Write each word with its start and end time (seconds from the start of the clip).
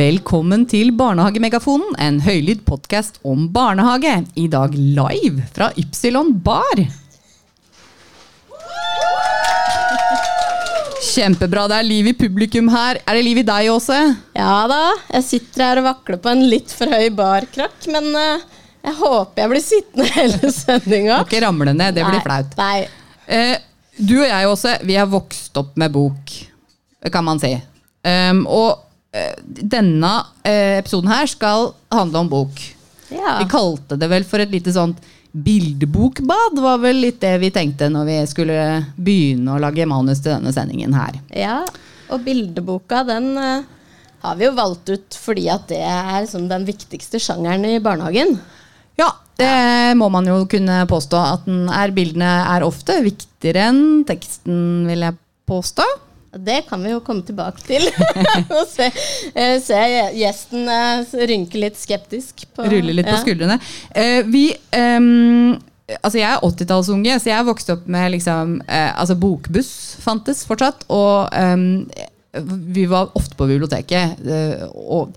Velkommen 0.00 0.62
til 0.70 0.94
Barnehagemegafonen, 0.96 1.90
en 2.00 2.20
høylyd 2.24 2.62
podkast 2.64 3.18
om 3.26 3.50
barnehage. 3.52 4.14
I 4.38 4.46
dag 4.48 4.72
live 4.72 5.42
fra 5.52 5.66
Ypsilon 5.76 6.30
bar. 6.40 6.80
Kjempebra, 11.10 11.66
det 11.68 11.82
er 11.82 11.88
liv 11.90 12.08
i 12.14 12.16
publikum 12.16 12.70
her. 12.72 13.02
Er 13.02 13.18
det 13.18 13.26
liv 13.26 13.42
i 13.42 13.46
deg, 13.50 13.68
Åse? 13.74 14.00
Ja 14.38 14.56
da, 14.70 14.80
jeg 15.18 15.26
sitter 15.26 15.66
her 15.66 15.82
og 15.82 15.88
vakler 15.90 16.22
på 16.22 16.32
en 16.32 16.48
litt 16.48 16.72
for 16.72 16.88
høy 16.88 17.10
barkrakk, 17.20 17.78
men 17.92 18.08
eh, 18.16 18.50
jeg 18.88 19.00
håper 19.04 19.44
jeg 19.44 19.52
blir 19.52 19.68
sittende 19.68 20.10
hele 20.16 20.56
sendinga. 20.62 21.22
Ikke 21.26 21.44
ramle 21.44 21.74
ned, 21.76 21.98
det 21.98 22.06
blir 22.06 22.22
Nei, 22.22 22.28
flaut. 22.30 22.60
Nei. 22.62 22.76
Eh, 23.28 23.58
du 23.98 24.22
og 24.22 24.30
jeg, 24.30 24.52
Åse, 24.54 24.78
vi 24.86 24.96
har 25.02 25.12
vokst 25.12 25.60
opp 25.60 25.74
med 25.82 25.92
bok, 25.92 26.38
kan 27.10 27.26
man 27.26 27.42
si. 27.42 27.58
Um, 28.00 28.46
og 28.48 28.86
denne 29.42 30.10
eh, 30.46 30.78
episoden 30.78 31.10
her 31.10 31.26
skal 31.30 31.72
handle 31.90 32.24
om 32.24 32.30
bok. 32.30 32.60
Ja. 33.10 33.40
Vi 33.40 33.48
kalte 33.50 33.98
det 33.98 34.08
vel 34.10 34.26
for 34.28 34.42
et 34.42 34.52
lite 34.54 34.72
sånt 34.74 35.00
bildebokbad, 35.30 36.58
var 36.58 36.78
vel 36.82 37.02
litt 37.04 37.20
det 37.22 37.36
vi 37.42 37.52
tenkte 37.54 37.90
når 37.90 38.06
vi 38.08 38.16
skulle 38.30 38.62
begynne 38.98 39.54
å 39.54 39.60
lage 39.62 39.86
manus 39.86 40.22
til 40.22 40.34
denne 40.36 40.54
sendingen 40.54 40.96
her. 40.96 41.20
ja. 41.34 41.62
Og 42.10 42.24
bildeboka, 42.26 43.04
den 43.06 43.36
eh, 43.38 43.66
har 44.24 44.34
vi 44.34 44.48
jo 44.48 44.54
valgt 44.56 44.90
ut 44.90 45.14
fordi 45.14 45.44
at 45.52 45.68
det 45.70 45.78
er 45.78 46.24
liksom 46.24 46.48
den 46.50 46.64
viktigste 46.66 47.20
sjangeren 47.22 47.62
i 47.68 47.76
barnehagen. 47.78 48.34
Ja, 48.98 49.12
det 49.38 49.94
må 49.94 50.08
man 50.10 50.26
jo 50.26 50.42
kunne 50.50 50.82
påstå. 50.90 51.20
At 51.36 51.46
den 51.46 51.68
er, 51.70 51.94
bildene 51.94 52.32
er 52.50 52.66
ofte 52.66 52.98
viktigere 53.04 53.68
enn 53.70 54.02
teksten, 54.08 54.88
vil 54.90 55.06
jeg 55.06 55.20
påstå. 55.46 55.86
Det 56.32 56.62
kan 56.68 56.82
vi 56.82 56.92
jo 56.92 57.00
komme 57.02 57.24
tilbake 57.26 57.62
til. 57.66 57.88
og 58.56 58.62
se, 58.70 58.86
eh, 59.34 59.56
se 59.62 59.80
gjesten 60.14 60.68
eh, 60.70 61.16
rynke 61.26 61.58
litt 61.58 61.78
skeptisk. 61.78 62.46
På, 62.54 62.68
Rulle 62.70 62.94
litt 62.94 63.08
på 63.08 63.18
skuldrene. 63.24 63.58
Eh, 63.90 64.22
vi 64.30 64.46
um, 64.76 65.58
Altså, 65.90 66.20
jeg 66.20 66.30
er 66.30 66.44
80-tallsunge, 66.46 67.16
så 67.18 67.32
jeg 67.32 67.46
vokste 67.48 67.74
opp 67.74 67.88
med 67.90 68.12
liksom 68.14 68.60
Altså, 68.70 69.16
bokbuss 69.18 69.72
fantes 69.98 70.44
fortsatt. 70.46 70.84
Og 70.86 71.34
um, 71.34 71.88
vi 72.70 72.84
var 72.86 73.10
ofte 73.18 73.34
på 73.34 73.48
biblioteket. 73.50 74.20
og 74.70 75.16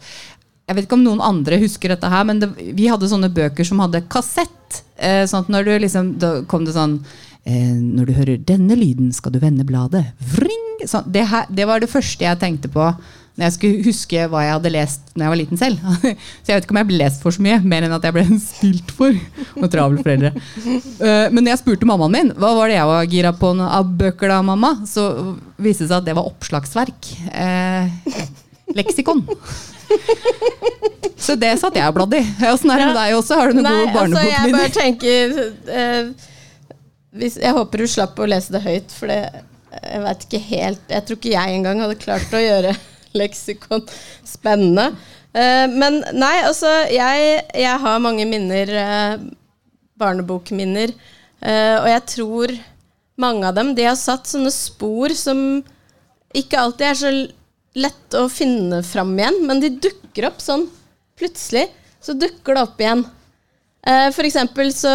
jeg 0.64 0.78
vet 0.78 0.88
ikke 0.88 0.98
om 0.98 1.04
noen 1.06 1.22
andre 1.22 1.60
husker 1.62 1.92
dette 1.92 2.10
her, 2.10 2.24
men 2.26 2.40
det, 2.42 2.48
vi 2.74 2.88
hadde 2.90 3.10
sånne 3.12 3.30
bøker 3.30 3.68
som 3.68 3.84
hadde 3.84 4.02
kassett. 4.10 4.80
Sånn 4.98 5.44
at 5.44 5.52
når 5.52 5.68
du 5.68 5.72
liksom 5.84 6.10
Da 6.22 6.30
kom 6.50 6.64
det 6.66 6.74
sånn 6.74 7.02
eh, 7.46 7.74
Når 7.80 8.06
du 8.06 8.14
hører 8.14 8.38
'denne 8.38 8.76
lyden, 8.76 9.12
skal 9.14 9.32
du 9.34 9.40
vende 9.40 9.66
bladet'. 9.66 10.14
Vring! 10.36 10.88
Så 10.88 11.04
det, 11.08 11.28
her, 11.30 11.46
det 11.50 11.68
var 11.68 11.80
det 11.80 11.90
første 11.90 12.26
jeg 12.26 12.40
tenkte 12.40 12.68
på 12.68 12.94
når 13.34 13.48
jeg 13.48 13.54
skulle 13.56 13.84
huske 13.88 14.26
hva 14.30 14.42
jeg 14.44 14.54
hadde 14.54 14.72
lest 14.76 15.08
når 15.16 15.24
jeg 15.24 15.32
var 15.32 15.40
liten 15.40 15.58
selv. 15.58 15.78
Så 16.44 16.52
jeg 16.52 16.58
vet 16.58 16.66
ikke 16.68 16.76
om 16.76 16.80
jeg 16.84 16.90
ble 16.92 17.00
lest 17.00 17.24
for 17.24 17.34
så 17.34 17.42
mye, 17.42 17.56
mer 17.66 17.88
enn 17.88 17.96
at 17.96 18.04
jeg 18.06 18.14
ble 18.14 18.26
spilt 18.38 18.92
for. 18.94 19.16
Og 19.62 19.66
travle 19.74 20.04
foreldre. 20.06 20.34
Eh, 20.68 21.32
Men 21.34 21.42
når 21.42 21.56
jeg 21.56 21.62
spurte 21.64 21.90
mammaen 21.90 22.14
min 22.14 22.30
hva 22.38 22.52
var 22.60 22.70
det 22.70 22.78
jeg 22.78 22.92
var 22.92 23.10
gira 23.10 23.32
på 23.34 23.56
av 23.66 23.90
bøker, 23.98 24.30
da, 24.30 24.42
mamma, 24.46 24.76
så 24.86 25.08
viste 25.58 25.88
det 25.88 25.90
seg 25.90 25.98
at 26.04 26.06
det 26.12 26.18
var 26.20 26.30
oppslagsverk. 26.30 27.10
Eh, 27.34 28.22
leksikon. 28.78 29.26
Så 31.24 31.36
det 31.40 31.54
satt 31.62 31.78
jeg 31.78 31.88
og 31.88 31.96
bladde 31.96 32.20
i. 32.20 32.26
Åssen 32.50 32.72
er 32.74 32.82
det 32.82 32.88
med 32.90 32.98
deg 33.00 33.16
også? 33.16 33.38
Har 33.40 33.50
du 33.50 33.58
noen 33.58 33.68
Nei, 33.70 33.84
gode 33.94 34.02
altså, 34.04 34.24
jeg 34.28 34.54
bare 34.54 34.74
tenker 34.76 35.36
eh, 35.72 36.32
hvis, 37.18 37.38
Jeg 37.42 37.54
håper 37.56 37.84
du 37.84 37.90
slapp 37.90 38.20
å 38.20 38.30
lese 38.30 38.54
det 38.56 38.64
høyt, 38.64 38.94
for 38.94 39.12
det, 39.12 39.44
jeg 39.74 40.02
vet 40.04 40.26
ikke 40.28 40.42
helt 40.48 40.94
Jeg 40.94 41.06
tror 41.06 41.20
ikke 41.20 41.34
jeg 41.34 41.58
engang 41.58 41.82
hadde 41.84 42.02
klart 42.02 42.36
å 42.36 42.42
gjøre 42.42 42.74
leksikon 43.20 43.84
spennende. 44.26 44.88
Uh, 45.34 45.68
men 45.70 46.00
nei, 46.18 46.36
altså 46.46 46.70
Jeg, 46.90 47.44
jeg 47.54 47.82
har 47.86 48.02
mange 48.02 48.26
minner, 48.30 48.74
uh, 48.74 49.26
barnebokminner, 50.02 50.94
uh, 51.46 51.78
og 51.84 51.90
jeg 51.92 52.04
tror 52.16 52.56
mange 53.22 53.46
av 53.46 53.58
dem 53.58 53.76
de 53.78 53.86
har 53.86 53.98
satt 54.00 54.26
sånne 54.30 54.50
spor 54.54 55.14
som 55.14 55.62
ikke 56.34 56.58
alltid 56.58 56.88
er 56.88 56.98
så 56.98 57.12
lett 57.78 58.16
å 58.18 58.24
finne 58.34 58.80
fram 58.86 59.12
igjen, 59.20 59.38
men 59.46 59.62
de 59.62 59.70
dukker 59.86 60.32
opp 60.32 60.42
sånn 60.42 60.66
plutselig. 61.18 61.68
Så 62.02 62.18
dukker 62.18 62.58
det 62.58 62.64
opp 62.66 62.82
igjen. 62.82 63.04
For 63.86 64.26
eksempel 64.26 64.74
så 64.74 64.92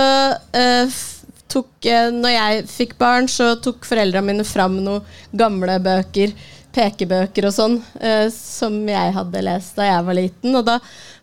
tok 1.48 1.88
eh, 1.88 2.10
Når 2.14 2.34
jeg 2.34 2.68
fikk 2.70 2.94
barn, 3.00 3.28
så 3.30 3.54
tok 3.62 3.86
foreldrene 3.88 4.26
mine 4.26 4.46
fram 4.46 4.78
noen 4.84 5.04
gamle 5.36 5.78
bøker, 5.84 6.34
pekebøker 6.74 7.48
og 7.48 7.54
sånn, 7.54 7.78
eh, 8.00 8.26
som 8.34 8.76
jeg 8.88 9.14
hadde 9.16 9.44
lest 9.46 9.78
da 9.78 9.88
jeg 9.88 10.06
var 10.08 10.18
liten. 10.18 10.58
Og 10.58 10.66
da 10.68 10.78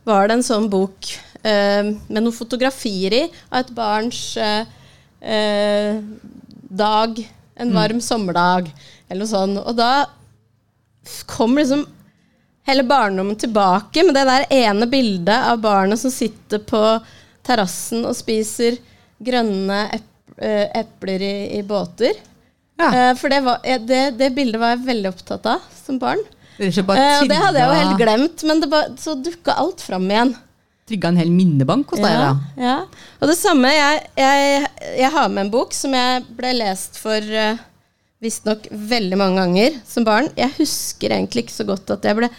var 0.07 0.27
det 0.27 0.39
en 0.39 0.45
sånn 0.45 0.69
bok 0.71 1.11
eh, 1.43 1.83
med 1.85 2.21
noen 2.21 2.35
fotografier 2.35 3.19
i 3.21 3.23
av 3.51 3.61
et 3.61 3.73
barns 3.77 4.21
eh, 4.41 5.97
dag. 6.85 7.25
En 7.55 7.71
varm 7.71 8.01
sommerdag, 8.03 8.67
eller 9.07 9.21
noe 9.23 9.31
sånt. 9.31 9.61
Og 9.63 9.77
da 9.77 10.09
kom 11.29 11.55
liksom 11.55 11.85
hele 12.65 12.83
barndommen 12.83 13.37
tilbake 13.39 14.03
med 14.03 14.17
det 14.17 14.25
der 14.27 14.45
ene 14.49 14.87
bildet 14.89 15.51
av 15.51 15.61
barnet 15.63 16.01
som 16.01 16.11
sitter 16.11 16.59
på 16.65 16.81
terrassen 17.45 18.03
og 18.09 18.17
spiser 18.17 18.79
grønne 19.23 19.85
ep 19.93 20.01
eh, 20.01 20.11
epler 20.37 21.21
i, 21.23 21.35
i 21.59 21.61
båter. 21.63 22.17
Ja. 22.79 23.09
Eh, 23.09 23.11
for 23.15 23.31
det, 23.31 23.41
var, 23.45 23.59
eh, 23.63 23.81
det, 23.81 24.01
det 24.19 24.31
bildet 24.35 24.59
var 24.59 24.75
jeg 24.75 24.87
veldig 24.89 25.11
opptatt 25.13 25.45
av 25.47 25.67
som 25.85 25.99
barn. 26.01 26.23
Det 26.57 26.71
og 26.71 26.87
bare 26.87 27.03
Eh, 27.03 27.27
det 27.29 27.37
hadde 27.39 27.61
jeg 27.61 27.67
jo 27.69 27.77
helt 27.81 28.01
glemt, 28.01 28.43
men 28.47 28.63
det 28.63 28.71
ba, 28.71 28.81
så 28.99 29.15
dukka 29.19 29.55
alt 29.59 29.83
fram 29.83 30.07
igjen. 30.11 30.33
Trigga 30.85 31.09
en 31.09 31.17
hel 31.19 31.31
minnebank 31.33 31.89
hos 31.91 31.99
deg, 31.99 32.11
Ja, 32.13 32.27
da. 32.27 32.61
ja. 32.61 32.75
Og 33.19 33.31
det 33.31 33.37
samme, 33.39 33.71
jeg, 33.73 34.03
jeg, 34.19 34.67
jeg 34.99 35.11
har 35.15 35.31
med 35.31 35.47
en 35.47 35.53
bok 35.55 35.73
som 35.73 35.95
jeg 35.97 36.25
ble 36.37 36.51
lest 36.59 36.99
for 37.01 37.25
uh, 37.25 37.57
visstnok 38.21 38.67
veldig 38.69 39.17
mange 39.17 39.41
ganger 39.41 39.79
som 39.87 40.05
barn. 40.05 40.29
Jeg 40.37 40.53
husker 40.59 41.15
egentlig 41.15 41.47
ikke 41.47 41.57
så 41.57 41.65
godt 41.67 41.89
at 41.95 42.05
jeg, 42.05 42.19
ble, 42.19 42.29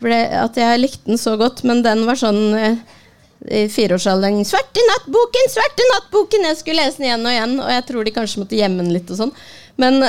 ble, 0.00 0.22
at 0.40 0.56
jeg 0.56 0.80
likte 0.80 1.10
den 1.10 1.20
så 1.20 1.36
godt, 1.40 1.62
men 1.68 1.84
den 1.84 2.06
var 2.08 2.18
sånn 2.18 2.40
eh, 2.56 2.80
i 3.50 3.64
fireårsalderen 3.68 4.44
'Svarte 4.44 4.84
nattboken, 4.90 5.50
svarte 5.50 5.88
nattboken!' 5.94 6.46
Jeg 6.46 6.60
skulle 6.60 6.84
lese 6.84 7.00
den 7.00 7.08
igjen 7.08 7.26
og 7.26 7.32
igjen, 7.32 7.56
og 7.60 7.70
jeg 7.72 7.84
tror 7.88 8.04
de 8.04 8.14
kanskje 8.14 8.42
måtte 8.42 8.58
gjemme 8.58 8.84
den 8.84 8.94
litt 8.94 9.10
og 9.10 9.18
sånn. 9.18 9.34
Men 9.80 10.02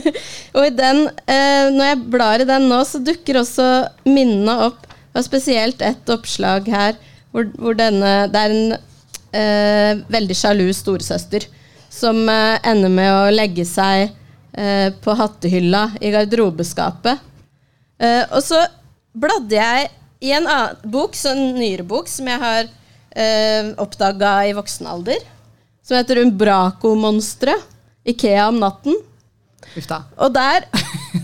Og 0.56 0.62
i 0.64 0.70
den, 0.72 1.08
eh, 1.26 1.68
når 1.74 1.84
jeg 1.90 2.02
blar 2.14 2.40
i 2.40 2.48
den 2.48 2.68
nå, 2.70 2.78
så 2.86 3.00
dukker 3.02 3.42
også 3.42 3.66
minnene 4.06 4.54
opp. 4.68 4.86
Og 5.16 5.24
spesielt 5.26 5.82
et 5.82 6.12
oppslag 6.12 6.68
her 6.70 6.98
hvor, 7.32 7.48
hvor 7.58 7.74
denne 7.76 8.28
Det 8.30 8.40
er 8.40 8.54
en 8.54 8.76
eh, 9.32 10.02
veldig 10.12 10.36
sjalu 10.36 10.68
storesøster 10.72 11.48
som 11.92 12.28
eh, 12.28 12.56
ender 12.68 12.92
med 12.92 13.10
å 13.12 13.30
legge 13.34 13.66
seg 13.68 14.08
eh, 14.52 14.88
på 15.02 15.16
hattehylla 15.18 15.90
i 16.00 16.12
garderobeskapet. 16.14 17.24
Eh, 17.98 18.24
og 18.30 18.42
så 18.44 18.62
bladde 19.18 19.58
jeg 19.58 19.88
i 20.24 20.32
en 20.34 20.46
annen 20.50 20.90
bok, 20.90 21.16
en 21.26 21.42
nyere 21.58 21.86
bok, 21.86 22.10
som 22.10 22.28
jeg 22.30 22.42
har 22.42 22.70
uh, 23.18 23.72
oppdaga 23.82 24.32
i 24.48 24.54
voksen 24.56 24.88
alder. 24.90 25.20
Som 25.84 25.98
heter 25.98 26.22
Umbraco-monsteret. 26.22 27.74
Ikea 28.08 28.46
om 28.48 28.60
natten. 28.62 28.94
Uff 29.76 29.88
da. 29.88 30.02
Og 30.22 30.32
der 30.32 30.64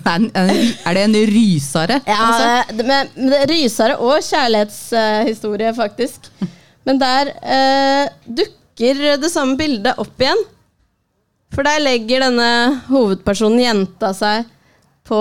Er 0.05 0.97
det 0.97 1.03
en 1.05 1.15
rysare? 1.31 2.01
Ja, 2.05 2.65
det, 2.69 2.85
med, 2.85 3.15
med 3.17 3.33
det 3.33 3.47
rysere 3.55 3.97
og 3.97 4.19
kjærlighetshistorie, 4.25 5.71
faktisk. 5.77 6.29
Men 6.85 7.01
der 7.01 7.31
uh, 7.41 8.11
dukker 8.25 9.17
det 9.23 9.31
samme 9.33 9.57
bildet 9.61 9.97
opp 10.01 10.21
igjen. 10.21 10.45
For 11.55 11.65
der 11.65 11.81
legger 11.81 12.27
denne 12.27 12.51
hovedpersonen 12.91 13.63
jenta 13.63 14.11
seg 14.17 14.51
på 15.07 15.21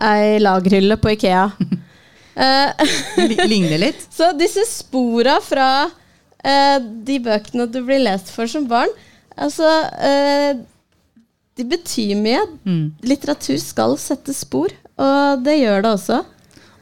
ei 0.00 0.38
lagerhylle 0.40 0.96
på 1.00 1.12
Ikea. 1.16 1.48
uh, 2.36 3.46
Ligner 3.48 3.78
litt? 3.78 4.06
så 4.10 4.32
disse 4.36 4.64
spora 4.68 5.38
fra 5.44 5.68
eh, 5.84 5.98
de 6.42 7.18
bøkene 7.22 7.68
du 7.70 7.80
blir 7.86 8.02
lest 8.02 8.32
for 8.34 8.46
som 8.50 8.64
barn, 8.66 8.90
altså 9.38 9.68
eh, 10.02 10.56
De 11.56 11.64
betyr 11.68 12.16
mye. 12.16 12.40
Litteratur 13.04 13.58
skal 13.60 13.96
sette 14.00 14.32
spor, 14.34 14.72
og 14.98 15.42
det 15.44 15.58
gjør 15.60 15.82
det 15.84 15.90
også. 15.92 16.22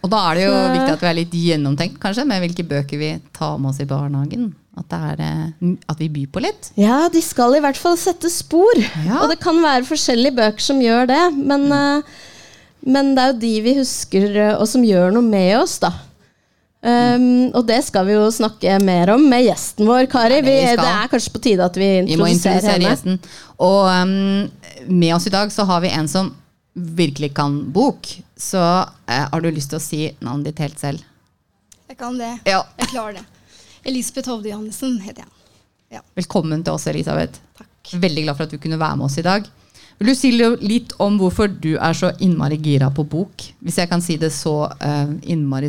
Og 0.00 0.08
da 0.08 0.20
er 0.30 0.34
det 0.38 0.44
jo 0.46 0.52
Så- 0.54 0.72
viktig 0.72 0.92
at 0.94 1.00
vi 1.02 1.08
er 1.10 1.18
litt 1.18 1.34
gjennomtenkt 1.36 1.98
kanskje, 2.00 2.24
med 2.24 2.40
hvilke 2.40 2.64
bøker 2.66 2.98
vi 2.98 3.10
tar 3.36 3.58
med 3.58 3.70
oss 3.74 3.80
i 3.80 3.84
barnehagen. 3.90 4.54
At, 4.78 4.86
det 4.88 5.00
er, 5.10 5.20
eh, 5.26 5.74
at 5.90 5.98
vi 5.98 6.08
byr 6.08 6.28
på 6.32 6.40
litt. 6.40 6.70
Ja, 6.78 7.08
de 7.12 7.20
skal 7.20 7.56
i 7.58 7.60
hvert 7.60 7.76
fall 7.76 7.96
sette 8.00 8.30
spor. 8.32 8.72
Ja. 9.04 9.18
Og 9.24 9.28
det 9.28 9.40
kan 9.42 9.58
være 9.60 9.84
forskjellige 9.84 10.36
bøker 10.38 10.60
som 10.70 10.80
gjør 10.80 11.06
det, 11.10 11.34
men, 11.36 11.66
eh, 11.72 12.02
men 12.86 13.14
det 13.14 13.22
er 13.26 13.32
jo 13.34 13.38
de 13.40 13.60
vi 13.66 13.74
husker, 13.82 14.30
eh, 14.36 14.54
og 14.56 14.66
som 14.70 14.82
gjør 14.86 15.12
noe 15.12 15.26
med 15.26 15.58
oss, 15.58 15.78
da. 15.82 15.90
Um, 16.80 17.50
og 17.52 17.66
det 17.68 17.82
skal 17.84 18.06
vi 18.08 18.14
jo 18.14 18.22
snakke 18.32 18.78
mer 18.80 19.10
om 19.12 19.26
med 19.28 19.44
gjesten 19.44 19.84
vår, 19.88 20.06
Kari. 20.08 20.38
Vi, 20.40 20.54
vi 20.64 20.76
det 20.80 20.88
er 20.88 21.10
kanskje 21.12 21.32
på 21.34 21.42
tide 21.44 21.66
at 21.66 21.76
vi 21.76 21.88
Vi 22.06 22.14
introduserer 22.14 22.56
introdusere 22.56 22.86
gjesten. 22.86 23.18
Og 23.60 23.82
um, 23.84 24.48
med 24.88 25.12
oss 25.16 25.28
i 25.28 25.34
dag 25.34 25.52
så 25.52 25.66
har 25.68 25.84
vi 25.84 25.92
en 25.92 26.08
som 26.08 26.32
virkelig 26.72 27.34
kan 27.36 27.58
bok. 27.72 28.08
Så 28.36 28.60
uh, 28.60 29.26
har 29.26 29.44
du 29.44 29.50
lyst 29.52 29.74
til 29.74 29.80
å 29.80 29.84
si 29.84 30.02
navnet 30.24 30.50
ditt 30.50 30.64
helt 30.64 30.80
selv? 30.80 31.04
Jeg 31.90 32.00
kan 32.00 32.16
det. 32.16 32.32
Ja. 32.48 32.64
Jeg 32.80 32.94
klarer 32.94 33.20
det. 33.20 33.26
Elisabeth 33.84 34.32
Hovde 34.32 34.48
Johannessen 34.48 34.96
heter 35.04 35.26
jeg. 35.26 35.32
Ja, 35.90 36.04
Velkommen 36.14 36.62
til 36.64 36.76
oss, 36.76 36.86
Elisabeth. 36.86 37.40
takk. 37.58 37.96
Veldig 38.00 38.22
glad 38.24 38.38
for 38.38 38.46
at 38.46 38.52
du 38.54 38.60
kunne 38.62 38.78
være 38.80 38.96
med 38.96 39.08
oss 39.08 39.18
i 39.18 39.26
dag. 39.26 39.48
Vil 40.00 40.14
du 40.14 40.16
si 40.16 40.30
litt 40.32 40.94
om 41.02 41.18
hvorfor 41.20 41.50
du 41.50 41.74
er 41.74 41.96
så 41.96 42.12
innmari 42.24 42.56
gira 42.62 42.88
på 42.94 43.04
bok? 43.04 43.50
Hvis 43.60 43.80
jeg 43.82 43.90
kan 43.90 44.00
si 44.00 44.16
det 44.16 44.30
så 44.32 44.70
uh, 44.70 45.10
innmari 45.28 45.68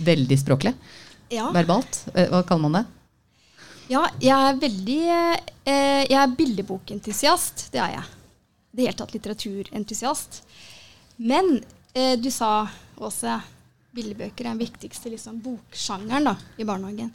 veldig 0.00 0.38
språklig? 0.40 0.74
Ja, 1.32 1.48
Verbalt? 1.54 2.02
Eh, 2.14 2.28
Hva 2.28 2.42
kaller 2.46 2.68
man 2.68 2.80
det? 2.80 2.84
ja 3.90 4.02
jeg 4.22 4.32
er 4.32 4.58
veldig 4.60 4.98
eh, 5.12 6.02
Jeg 6.08 6.18
er 6.18 6.34
bildebokentusiast. 6.36 7.66
Det 7.72 7.80
er 7.82 7.96
jeg. 7.96 8.04
I 8.72 8.76
det 8.76 8.86
hele 8.86 8.98
tatt 8.98 9.14
litteraturentusiast. 9.16 10.42
Men 11.16 11.58
eh, 11.94 12.14
du 12.20 12.30
sa, 12.32 12.68
Åse, 13.02 13.40
bildebøker 13.92 14.46
er 14.46 14.52
den 14.54 14.62
viktigste 14.62 15.10
liksom, 15.12 15.40
boksjangeren 15.44 16.30
da, 16.30 16.36
i 16.56 16.64
barnehagen. 16.68 17.10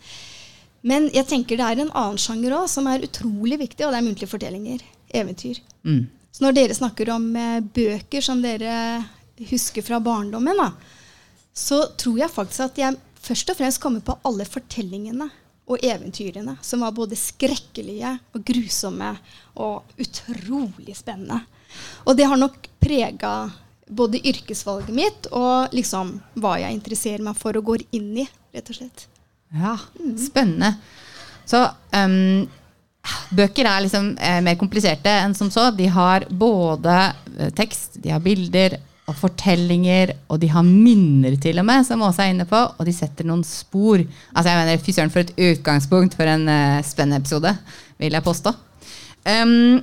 Men 0.87 1.07
jeg 1.13 1.25
tenker 1.29 1.57
det 1.57 1.65
er 1.65 1.81
en 1.81 1.93
annen 1.97 2.21
sjanger 2.21 2.53
òg 2.59 2.67
som 2.71 2.85
er 2.89 3.05
utrolig 3.07 3.57
viktig, 3.63 3.85
og 3.85 3.93
det 3.93 4.01
er 4.01 4.05
muntlige 4.05 4.29
fortellinger. 4.31 4.83
Eventyr. 5.17 5.61
Mm. 5.87 6.03
Så 6.35 6.43
når 6.43 6.57
dere 6.57 6.75
snakker 6.77 7.09
om 7.15 7.29
eh, 7.39 7.61
bøker 7.63 8.21
som 8.21 8.43
dere 8.43 8.75
husker 9.49 9.85
fra 9.85 9.99
barndommen, 10.03 10.57
da, 10.59 10.71
så 11.57 11.81
tror 11.97 12.21
jeg 12.21 12.33
faktisk 12.33 12.65
at 12.67 12.81
jeg 12.81 12.97
først 13.27 13.51
og 13.51 13.59
fremst 13.59 13.81
kommer 13.81 14.03
på 14.05 14.15
alle 14.27 14.45
fortellingene 14.47 15.29
og 15.67 15.83
eventyrene 15.83 16.55
som 16.63 16.85
var 16.85 16.95
både 16.95 17.17
skrekkelige 17.19 18.13
og 18.35 18.43
grusomme 18.47 19.11
og 19.59 19.97
utrolig 19.99 20.95
spennende. 20.95 21.41
Og 22.05 22.15
det 22.15 22.27
har 22.29 22.39
nok 22.39 22.69
prega 22.79 23.49
både 23.87 24.21
yrkesvalget 24.27 24.93
mitt 24.95 25.27
og 25.35 25.73
liksom 25.75 26.17
hva 26.39 26.57
jeg 26.61 26.75
interesserer 26.77 27.23
meg 27.23 27.39
for 27.39 27.57
og 27.59 27.71
går 27.71 27.83
inn 27.95 28.13
i, 28.23 28.27
rett 28.55 28.71
og 28.71 28.79
slett. 28.79 29.07
Ja, 29.55 29.75
spennende. 30.19 30.73
Så 31.47 31.61
um, 31.95 32.47
bøker 33.35 33.67
er 33.67 33.83
liksom 33.85 34.11
eh, 34.19 34.39
mer 34.43 34.57
kompliserte 34.59 35.11
enn 35.23 35.35
som 35.37 35.51
så. 35.51 35.69
De 35.71 35.87
har 35.91 36.27
både 36.29 36.97
eh, 37.37 37.51
tekst, 37.55 37.95
de 38.03 38.11
har 38.11 38.23
bilder 38.23 38.77
og 39.07 39.15
fortellinger, 39.15 40.11
og 40.27 40.41
de 40.41 40.49
har 40.51 40.65
minner 40.67 41.37
til 41.39 41.61
og 41.61 41.65
med, 41.69 41.85
som 41.87 42.01
Åse 42.03 42.25
er 42.25 42.33
inne 42.33 42.47
på, 42.49 42.59
og 42.59 42.87
de 42.87 42.93
setter 42.95 43.27
noen 43.27 43.45
spor. 43.47 44.03
Altså 44.33 44.51
jeg 44.51 44.59
mener, 44.59 44.83
Fy 44.83 44.95
søren, 44.95 45.13
for 45.13 45.23
et 45.23 45.31
utgangspunkt 45.53 46.17
for 46.19 46.27
en 46.27 46.43
uh, 46.51 46.83
spennende 46.83 47.21
episode, 47.23 47.53
vil 48.03 48.17
jeg 48.17 48.25
påstå. 48.25 48.53
Um, 49.23 49.79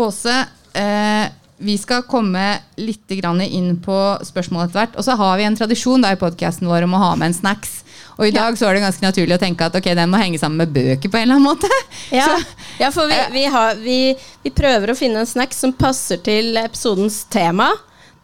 Åse, 0.00 0.38
uh, 0.80 1.26
vi 1.64 1.76
skal 1.78 2.08
komme 2.08 2.46
litt 2.80 3.12
grann 3.20 3.44
inn 3.44 3.76
på 3.84 4.00
spørsmål 4.24 4.64
etter 4.64 4.80
hvert. 4.80 4.98
Og 4.98 5.06
så 5.06 5.20
har 5.20 5.36
vi 5.38 5.46
en 5.46 5.60
tradisjon 5.60 6.02
da 6.02 6.16
i 6.16 6.20
podkasten 6.20 6.68
vår 6.68 6.88
om 6.88 6.96
å 6.96 7.04
ha 7.04 7.14
med 7.20 7.30
en 7.30 7.36
snacks. 7.36 7.82
Og 8.16 8.28
i 8.28 8.34
dag 8.34 8.56
så 8.56 8.68
er 8.68 8.76
det 8.76 8.84
ganske 8.84 9.04
naturlig 9.04 9.36
å 9.36 9.42
tenke 9.42 9.66
at 9.66 9.76
ok, 9.76 9.92
den 9.96 10.10
må 10.10 10.18
henge 10.20 10.38
sammen 10.40 10.62
med 10.62 10.72
bøker 10.74 11.10
på 11.10 11.18
en 11.18 11.26
eller 11.26 11.36
annen 11.36 11.48
måte. 11.52 11.70
Ja, 12.14 12.28
ja 12.80 12.90
for 12.94 13.10
vi, 13.10 13.16
vi, 13.34 13.44
har, 13.50 13.80
vi, 13.82 13.98
vi 14.44 14.52
prøver 14.54 14.92
å 14.92 14.98
finne 14.98 15.24
en 15.24 15.28
snacks 15.28 15.60
som 15.64 15.74
passer 15.76 16.20
til 16.24 16.56
episodens 16.60 17.24
tema. 17.32 17.72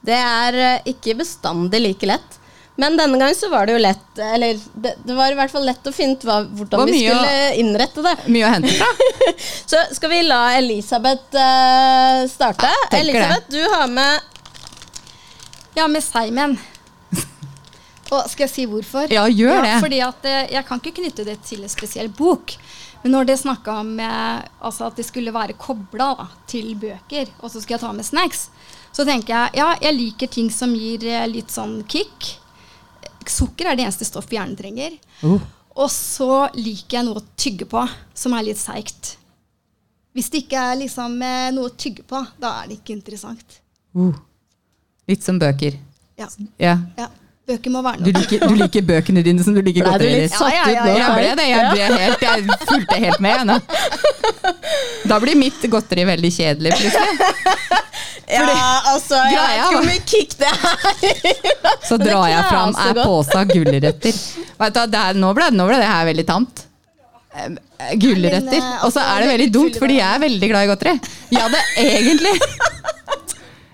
Det 0.07 0.17
er 0.17 0.57
eh, 0.65 0.83
ikke 0.95 1.15
bestandig 1.21 1.81
like 1.85 2.07
lett. 2.09 2.37
Men 2.81 2.95
denne 2.97 3.19
gang 3.21 3.35
så 3.37 3.51
var 3.53 3.67
det 3.69 3.75
jo 3.75 3.81
lett 3.83 4.21
Eller 4.25 4.57
det, 4.73 4.95
det 5.05 5.13
var 5.19 5.29
i 5.29 5.37
hvert 5.37 5.51
fall 5.53 5.67
lett 5.69 5.85
å 5.85 5.93
finne 5.93 6.15
ut 6.17 6.23
hva, 6.25 6.39
hvordan 6.49 6.87
vi 6.89 7.03
skulle 7.03 7.35
å- 7.51 7.57
innrette 7.61 8.05
det. 8.07 8.15
mye 8.33 8.47
å 8.49 8.53
hente 8.55 8.73
fra. 8.79 8.89
Så 9.75 9.83
skal 9.99 10.13
vi 10.15 10.21
la 10.25 10.39
Elisabeth 10.57 11.37
uh, 11.37 12.23
starte. 12.31 12.71
tenker 12.89 13.13
det. 13.13 13.21
Elisabeth, 13.21 13.51
du 13.53 13.61
har 13.75 13.91
med 13.93 14.21
Ja, 15.77 15.89
med 15.93 16.03
Simon. 16.05 16.57
Og 18.15 18.25
skal 18.33 18.47
jeg 18.47 18.53
si 18.55 18.65
hvorfor? 18.71 19.13
Ja, 19.13 19.27
gjør 19.29 19.61
det. 19.67 19.77
Fordi 19.85 20.01
at 20.07 20.25
eh, 20.31 20.41
Jeg 20.57 20.65
kan 20.71 20.81
ikke 20.81 20.97
knytte 21.03 21.27
det 21.29 21.37
til 21.47 21.67
en 21.67 21.71
spesiell 21.73 22.09
bok. 22.17 22.57
Men 23.03 23.15
når 23.19 23.29
det 23.31 23.39
snakka 23.41 23.77
om 23.81 23.93
altså 24.05 24.89
at 24.91 24.97
det 24.99 25.07
skulle 25.09 25.33
være 25.33 25.55
kobla 25.57 26.11
til 26.51 26.75
bøker, 26.77 27.31
og 27.41 27.49
så 27.53 27.63
skal 27.63 27.79
jeg 27.79 27.81
ta 27.85 27.93
med 27.97 28.05
snacks, 28.05 28.43
så 28.93 29.05
tenker 29.07 29.35
jeg 29.37 29.61
ja, 29.61 29.69
jeg 29.81 29.97
liker 29.97 30.31
ting 30.33 30.51
som 30.53 30.73
gir 30.77 31.05
eh, 31.09 31.27
litt 31.31 31.51
sånn 31.55 31.81
kick. 31.91 32.33
Sukker 33.31 33.71
er 33.71 33.79
det 33.79 33.85
eneste 33.87 34.07
stoffet 34.09 34.35
hjernen 34.39 34.57
trenger. 34.59 34.97
Uh. 35.23 35.39
Og 35.81 35.91
så 35.93 36.49
liker 36.57 36.99
jeg 36.99 37.07
noe 37.07 37.21
å 37.21 37.27
tygge 37.39 37.69
på, 37.71 37.85
som 38.17 38.35
er 38.35 38.49
litt 38.49 38.59
seigt. 38.59 39.15
Hvis 40.17 40.27
det 40.33 40.41
ikke 40.45 40.59
er 40.73 40.81
liksom 40.81 41.15
eh, 41.23 41.53
noe 41.55 41.71
å 41.71 41.77
tygge 41.79 42.03
på, 42.11 42.19
da 42.43 42.57
er 42.63 42.71
det 42.73 42.81
ikke 42.81 42.97
interessant. 42.97 43.61
Uh. 43.95 44.11
Litt 45.11 45.23
som 45.27 45.39
bøker. 45.39 45.79
Ja. 46.19 46.27
Ja. 46.61 46.75
ja. 46.99 47.07
Bøker 47.51 47.73
må 47.73 47.81
være 47.83 48.03
Du 48.05 48.11
noe. 48.11 48.21
liker, 48.21 48.43
du 48.51 48.59
liker 48.59 48.83
bøkene 48.87 49.23
dine 49.27 49.43
som 49.43 49.55
du 49.57 49.63
liker 49.65 49.87
Ble 49.87 49.97
du 49.99 50.05
litt 50.05 50.35
satt 50.35 50.53
Ja, 50.53 50.67
ja, 50.71 50.75
ja, 50.75 50.83
ut 50.83 50.85
nå? 50.85 50.93
ja. 50.93 51.07
Jeg 51.07 51.15
ble 51.17 51.31
det. 51.39 51.47
Jeg, 51.49 51.71
ble 51.71 52.03
helt, 52.03 52.27
jeg 52.27 52.67
fulgte 52.69 52.99
helt 53.07 53.23
med. 53.25 53.47
Nå. 53.49 53.57
Da 55.11 55.19
blir 55.23 55.39
mitt 55.41 55.65
godteri 55.73 56.05
veldig 56.11 56.31
kjedelig, 56.35 56.75
plutselig. 56.83 57.87
Ja, 58.31 58.71
altså, 58.95 59.21
jeg 59.31 59.43
vet 59.43 59.59
ikke 59.59 59.77
hvor 59.77 59.89
mye 59.91 60.07
kick 60.13 60.35
det 60.41 60.51
er. 60.51 61.79
Så 61.89 61.99
drar 62.01 62.27
jeg 62.31 62.49
fram 62.49 62.75
ei 62.75 62.91
er 62.93 63.03
av 63.05 63.53
gulrøtter. 63.55 64.21
Er, 64.61 65.19
nå, 65.19 65.33
ble, 65.37 65.51
nå 65.57 65.67
ble 65.71 65.81
det 65.81 65.89
her 65.91 66.09
veldig 66.11 66.27
tamt. 66.29 66.67
Eh, 67.35 67.51
Gulrøtter. 68.01 68.59
Eh, 68.59 68.85
Og 68.85 68.91
så 68.93 69.01
altså, 69.01 69.07
er 69.07 69.23
det 69.23 69.31
veldig 69.31 69.51
dumt, 69.55 69.79
fordi 69.79 69.99
jeg 70.01 70.07
er 70.09 70.23
veldig 70.25 70.51
glad 70.51 70.67
i 70.67 70.71
godteri. 70.71 70.95
Jeg 71.31 71.45
hadde 71.47 71.65
egentlig 71.85 72.35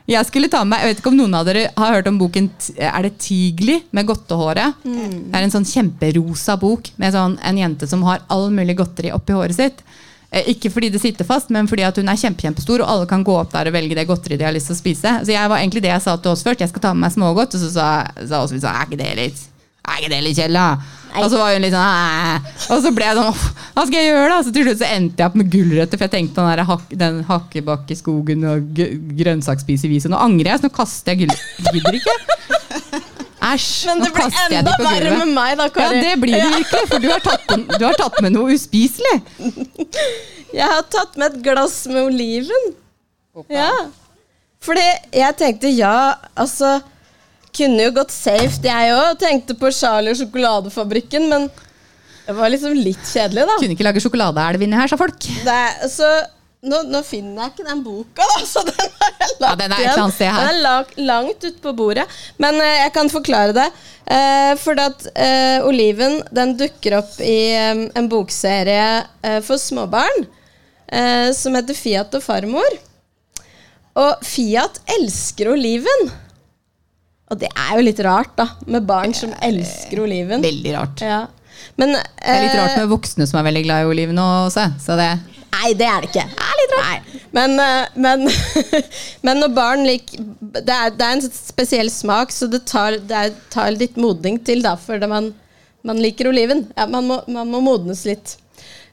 Jeg 0.06 0.22
skulle 0.28 0.46
ta 0.46 0.60
med 0.62 0.70
meg, 0.70 0.82
Jeg 0.84 0.92
vet 0.92 1.00
ikke 1.00 1.10
om 1.10 1.16
noen 1.18 1.34
av 1.34 1.46
dere 1.48 1.62
har 1.74 1.96
hørt 1.96 2.06
om 2.06 2.18
boken 2.20 2.44
Er 2.78 3.08
det 3.08 3.16
Tigli 3.24 3.80
med 3.96 4.06
godtehåret? 4.06 4.84
Mm. 4.86 5.16
Det 5.32 5.40
er 5.40 5.46
en 5.46 5.54
sånn 5.56 5.66
kjemperosa 5.66 6.54
bok 6.62 6.92
med 7.00 7.16
sånn, 7.16 7.34
en 7.42 7.58
jente 7.58 7.88
som 7.90 8.04
har 8.06 8.22
all 8.30 8.46
mulig 8.54 8.76
godteri 8.78 9.10
oppi 9.14 9.34
håret 9.34 9.58
sitt. 9.58 9.82
Eh, 10.32 10.48
Ikke 10.54 10.70
fordi 10.74 10.90
det 10.90 11.00
sitter 11.00 11.24
fast, 11.28 11.50
men 11.54 11.68
fordi 11.70 11.84
at 11.86 11.96
hun 11.96 12.08
er 12.08 12.16
kjempe, 12.18 12.42
kjempestor, 12.42 12.82
og 12.82 12.88
alle 12.90 13.06
kan 13.10 13.22
gå 13.24 13.34
opp 13.40 13.52
der 13.54 13.68
og 13.70 13.76
velge 13.76 13.94
det 13.94 14.06
godteriet 14.08 14.38
de 14.42 14.44
har 14.48 14.52
lyst 14.56 14.66
til 14.72 14.76
å 14.76 14.80
spise. 14.80 15.12
Så 15.24 15.30
jeg 15.34 15.48
var 15.52 15.58
egentlig 15.62 15.82
det 15.86 15.92
jeg 15.94 16.02
sa 16.02 16.16
til 16.16 16.32
oss 16.32 16.42
først. 16.46 16.60
Jeg 16.64 16.72
skal 16.72 16.82
ta 16.88 16.94
med 16.94 17.06
meg 17.06 17.14
smågodt. 17.14 17.54
Og 17.54 17.60
så 17.62 17.70
sa, 17.76 17.90
sa 18.26 18.42
sånn, 18.50 18.64
er 18.66 18.88
ikke 18.88 18.98
det 19.04 19.12
litt 19.22 19.44
er 19.86 20.00
ikke 20.02 20.08
det 20.10 20.16
litt 20.26 20.34
kjell, 20.34 20.56
da? 20.58 20.62
Og 21.22 21.28
så 21.30 21.38
var 21.38 21.52
hun 21.54 21.62
litt 21.62 21.70
sånn 21.70 21.86
Æ. 21.86 22.40
Og 22.74 22.80
så 22.82 22.90
ble 22.90 23.04
jeg 23.06 23.14
sånn 23.20 23.36
Hva 23.76 23.84
skal 23.86 23.94
jeg 24.00 24.08
gjøre, 24.08 24.30
da? 24.32 24.38
Så 24.42 24.50
til 24.56 24.64
slutt 24.66 24.80
så 24.80 24.88
endte 24.96 25.22
jeg 25.22 25.30
opp 25.30 25.36
med 25.38 25.52
gulrøtter, 25.52 25.94
for 26.00 26.04
jeg 26.08 26.14
tenkte 26.16 26.42
den, 26.42 26.48
der 26.50 26.66
hak, 26.66 26.82
den 26.90 27.20
hakkebakkeskogen 27.28 28.42
og 28.50 28.72
g- 28.74 28.88
grønnsaksspiseviset. 29.22 30.10
Nå 30.10 30.18
angrer 30.18 30.50
jeg, 30.56 30.58
så 30.64 30.66
nå 30.66 30.72
kaster 30.74 31.14
jeg 31.14 31.22
gulrøtter. 31.22 31.70
Gidder 31.76 32.00
ikke. 32.00 32.16
Æsj. 33.46 33.68
Men 33.88 34.00
Nå 34.00 34.06
det 34.06 34.12
blir 34.14 34.24
kaster 34.24 34.54
jeg 34.54 34.64
de 34.66 34.72
enda 34.72 34.76
verre 34.80 35.12
med 35.20 35.32
meg, 35.36 35.52
da, 35.60 35.66
Ja, 35.82 35.90
det 35.92 36.14
blir 36.22 36.34
det 36.36 36.48
virkelig, 36.54 36.88
for 36.90 37.04
du 37.04 37.08
har 37.12 37.22
tatt, 37.24 37.54
du 37.76 37.84
har 37.84 37.98
tatt 38.00 38.18
med 38.24 38.34
noe 38.34 38.56
uspiselig. 38.56 39.16
Jeg 40.56 40.64
har 40.70 40.84
tatt 40.88 41.16
med 41.20 41.34
et 41.34 41.40
glass 41.44 41.82
med 41.90 42.06
oliven. 42.06 42.68
Ja. 43.52 43.70
Fordi 44.64 44.84
jeg 45.12 45.36
tenkte 45.36 45.68
ja, 45.68 46.14
altså 46.38 46.78
Kunne 47.56 47.82
jo 47.84 47.92
gått 47.98 48.14
safe, 48.14 48.62
jeg 48.64 48.94
òg. 48.94 49.18
Tenkte 49.20 49.56
på 49.58 49.68
Charlie 49.74 50.14
og 50.14 50.18
sjokoladefabrikken, 50.20 51.26
men 51.28 51.46
det 52.26 52.34
var 52.36 52.50
liksom 52.52 52.74
litt 52.76 53.04
kjedelig, 53.06 53.44
da. 53.48 53.56
Kunne 53.60 53.76
ikke 53.76 53.86
lage 53.86 54.02
sjokoladeelv 54.04 54.64
inni 54.66 54.76
her, 54.76 54.90
sa 54.90 54.98
folk. 55.00 55.28
Det 55.46 55.90
så 55.92 56.08
nå, 56.66 56.80
nå 56.90 57.00
finner 57.06 57.44
jeg 57.46 57.52
ikke 57.54 57.66
den 57.68 57.82
boka, 57.86 58.26
da, 58.34 58.40
så 58.48 58.62
den 58.66 58.90
har 59.00 59.12
jeg 59.20 59.36
lagt 59.40 59.44
Ja, 59.46 59.54
den 59.62 59.74
er 59.76 59.84
igjen. 59.84 60.12
sted 60.14 60.30
her. 60.30 60.40
Den 60.40 60.50
er 60.50 60.62
lag, 60.64 60.90
langt 61.10 61.44
ute 61.46 61.60
på 61.62 61.72
bordet. 61.78 62.06
Men 62.42 62.58
eh, 62.60 62.80
jeg 62.84 62.92
kan 62.96 63.12
forklare 63.12 63.54
det. 63.56 63.68
Uh, 64.06 64.52
for 64.62 64.78
at 64.78 65.02
eh, 65.18 65.64
Oliven 65.66 66.20
den 66.30 66.52
dukker 66.60 67.00
opp 67.00 67.16
i 67.18 67.38
em, 67.58 67.80
en 67.98 68.06
bokserie 68.06 69.00
eh, 69.02 69.40
for 69.42 69.58
småbarn 69.58 70.28
eh, 70.92 71.32
som 71.34 71.56
heter 71.58 71.74
Fiat 71.74 72.14
og 72.14 72.22
farmor. 72.22 72.76
Og 73.98 74.22
Fiat 74.26 74.78
elsker 74.98 75.50
oliven. 75.54 76.10
Og 77.26 77.40
det 77.40 77.48
er 77.50 77.72
jo 77.80 77.86
litt 77.88 78.00
rart, 78.06 78.36
da, 78.38 78.46
med 78.70 78.86
barn 78.86 79.14
som 79.16 79.32
elsker 79.42 80.04
oliven. 80.04 80.44
Veldig 80.44 80.76
rart. 80.76 81.02
Ja. 81.02 81.24
Men, 81.80 81.96
Det 81.96 82.30
er 82.30 82.44
litt 82.44 82.54
eh, 82.54 82.60
rart 82.60 82.78
med 82.84 82.92
voksne 82.92 83.26
som 83.26 83.40
er 83.40 83.48
veldig 83.48 83.64
glad 83.66 83.82
i 83.82 83.90
oliven 83.90 84.20
også. 84.22 84.68
Så 84.82 84.94
det 85.00 85.10
Nei, 85.56 85.72
det 85.78 85.86
er 85.88 86.04
det 86.04 86.10
ikke. 86.10 86.24
Nei. 86.76 87.20
Men, 87.36 87.54
eh, 87.60 87.96
men, 88.04 88.24
men 89.26 89.40
når 89.42 89.52
barn 89.56 89.84
liker 89.88 90.22
det, 90.56 90.62
er- 90.72 90.94
det 90.96 91.06
er 91.06 91.16
en 91.16 91.24
spesiell 91.32 91.90
smak, 91.92 92.32
så 92.34 92.48
det 92.52 92.62
tar, 92.68 92.98
det 93.08 93.16
er, 93.26 93.34
tar 93.52 93.72
litt 93.74 93.96
modning 94.00 94.38
til 94.44 94.62
da, 94.64 94.74
før 94.80 95.06
man, 95.10 95.30
man 95.86 96.00
liker 96.02 96.28
oliven. 96.30 96.66
Ja, 96.76 96.86
man, 96.90 97.08
må, 97.08 97.20
man 97.32 97.50
må 97.52 97.60
modnes 97.64 98.04
litt. 98.08 98.36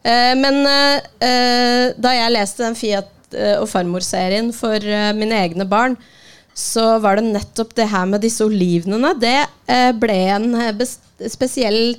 Eh, 0.04 0.34
men 0.40 0.62
eh, 0.68 1.92
da 1.98 2.16
jeg 2.16 2.36
leste 2.36 2.66
den 2.68 2.80
Fiat 2.80 3.10
og 3.58 3.66
farmor-serien 3.66 4.52
for 4.54 4.84
mine 5.18 5.34
egne 5.42 5.66
barn, 5.66 5.96
så 6.54 7.00
var 7.02 7.18
det 7.18 7.32
nettopp 7.32 7.72
det 7.80 7.88
her 7.90 8.04
med 8.06 8.22
disse 8.22 8.46
olivenene. 8.46 9.10
Det 9.18 9.40
ble 9.98 10.18
en 10.36 10.52
spesiell 11.34 11.96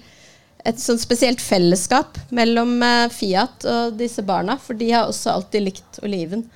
et 0.65 0.81
sånt 0.81 1.03
spesielt 1.03 1.43
fellesskap 1.45 2.17
mellom 2.35 2.79
eh, 2.83 3.09
Fiat 3.13 3.67
og 3.69 3.99
disse 4.01 4.25
barna, 4.25 4.57
for 4.61 4.77
de 4.81 4.91
har 4.95 5.11
også 5.11 5.35
alltid 5.35 5.67
likt 5.67 5.99
oliven. 6.05 6.47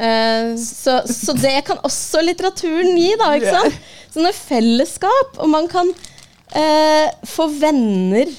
Uh, 0.00 0.54
så, 0.56 0.94
så 1.04 1.34
det 1.36 1.58
kan 1.66 1.76
også 1.84 2.22
litteraturen 2.24 2.94
gi, 2.96 3.10
da. 3.20 3.34
ikke 3.36 3.52
sant? 3.52 3.74
Sånne 4.14 4.30
fellesskap. 4.32 5.34
Og 5.44 5.50
man 5.52 5.66
kan 5.68 5.90
uh, 5.92 7.08
få 7.28 7.50
venner 7.60 8.30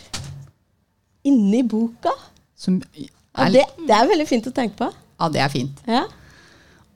inni 1.28 1.62
boka. 1.70 2.16
Som 2.58 2.80
Ja, 2.98 3.46
er, 3.46 3.54
det, 3.54 3.68
det 3.86 3.94
er 3.94 4.10
veldig 4.10 4.26
fint 4.28 4.50
å 4.50 4.56
tenke 4.56 4.80
på. 4.82 4.90
ja, 4.90 5.30
det 5.30 5.44
er 5.46 5.54
fint. 5.54 5.86
Ja. 5.86 6.08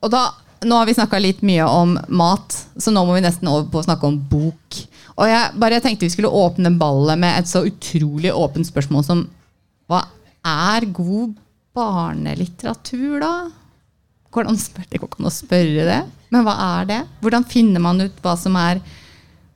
Og 0.02 0.10
da, 0.12 0.24
nå 0.66 0.80
har 0.80 0.90
vi 0.90 0.96
snakka 0.98 1.20
litt 1.22 1.46
mye 1.46 1.64
om 1.70 1.94
mat, 2.10 2.58
så 2.76 2.90
nå 2.90 3.06
må 3.06 3.14
vi 3.16 3.22
nesten 3.24 3.46
over 3.52 3.70
på 3.70 3.80
å 3.80 3.86
snakke 3.86 4.10
om 4.10 4.18
bok. 4.18 4.82
Og 5.16 5.30
jeg 5.30 5.60
bare 5.60 5.80
tenkte 5.80 6.04
vi 6.04 6.12
skulle 6.12 6.32
åpne 6.32 6.74
ballet 6.76 7.20
med 7.20 7.38
et 7.40 7.48
så 7.48 7.64
utrolig 7.66 8.32
åpent 8.34 8.68
spørsmål 8.68 9.04
som 9.06 9.22
Hva 9.88 10.02
er 10.46 10.88
god 10.94 11.36
barnelitteratur, 11.76 13.20
da? 13.22 13.32
Hvordan 14.32 14.58
spør, 14.60 14.84
det 14.90 15.00
går 15.00 15.08
ikke 15.08 15.22
an 15.22 15.30
å 15.30 15.32
spørre 15.32 15.84
det, 15.88 16.00
men 16.34 16.44
hva 16.44 16.54
er 16.80 16.88
det? 16.90 16.98
Hvordan 17.22 17.46
finner 17.48 17.80
man 17.80 18.02
ut 18.04 18.18
hva 18.24 18.34
som 18.36 18.56
er, 18.60 18.82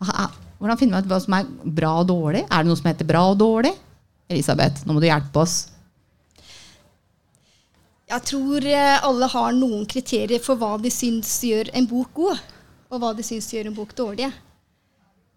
Hvordan 0.01 0.81
finner 0.81 1.05
hva 1.09 1.19
som 1.21 1.37
er 1.37 1.51
bra 1.65 1.99
og 2.01 2.09
dårlig? 2.09 2.47
Er 2.47 2.63
det 2.63 2.71
noe 2.71 2.81
som 2.81 2.89
heter 2.89 3.09
bra 3.09 3.27
og 3.33 3.37
dårlig? 3.41 3.75
Elisabeth, 4.31 4.87
nå 4.87 4.95
må 4.95 5.03
du 5.03 5.09
hjelpe 5.09 5.43
oss. 5.43 5.57
Jeg 8.11 8.27
tror 8.27 8.65
eh, 8.67 8.97
alle 9.07 9.29
har 9.31 9.53
noen 9.55 9.85
kriterier 9.91 10.43
for 10.43 10.59
hva 10.59 10.75
de 10.83 10.91
syns 10.91 11.31
gjør 11.47 11.71
en 11.77 11.87
bok 11.91 12.15
god, 12.17 12.41
og 12.91 13.03
hva 13.03 13.13
de 13.15 13.27
syns 13.27 13.51
gjør 13.53 13.69
en 13.71 13.77
bok 13.77 13.93
dårlig. 13.99 14.31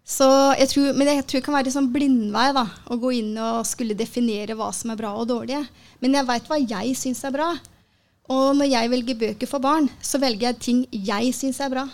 Så 0.04 0.26
jeg 0.58 0.68
tror, 0.68 0.90
men 0.92 1.08
jeg 1.08 1.24
tror 1.24 1.40
det 1.40 1.46
kan 1.46 1.56
være 1.56 1.70
en 1.70 1.76
sånn 1.78 1.92
blindvei 1.92 2.50
da, 2.52 2.66
å 2.92 2.96
gå 3.00 3.14
inn 3.22 3.32
og 3.40 3.64
skulle 3.64 3.96
definere 3.96 4.56
hva 4.58 4.68
som 4.76 4.92
er 4.92 4.98
bra 5.00 5.14
og 5.16 5.30
dårlig. 5.30 5.62
Men 6.04 6.18
jeg 6.18 6.28
veit 6.28 6.50
hva 6.50 6.58
jeg 6.60 6.92
syns 7.00 7.24
er 7.24 7.32
bra. 7.32 7.54
Og 8.32 8.52
når 8.58 8.68
jeg 8.68 8.90
velger 8.92 9.20
bøker 9.22 9.48
for 9.48 9.64
barn, 9.64 9.88
så 10.04 10.20
velger 10.20 10.50
jeg 10.50 10.60
ting 10.66 10.82
jeg 10.92 11.32
syns 11.36 11.60
er 11.64 11.72
bra. 11.72 11.86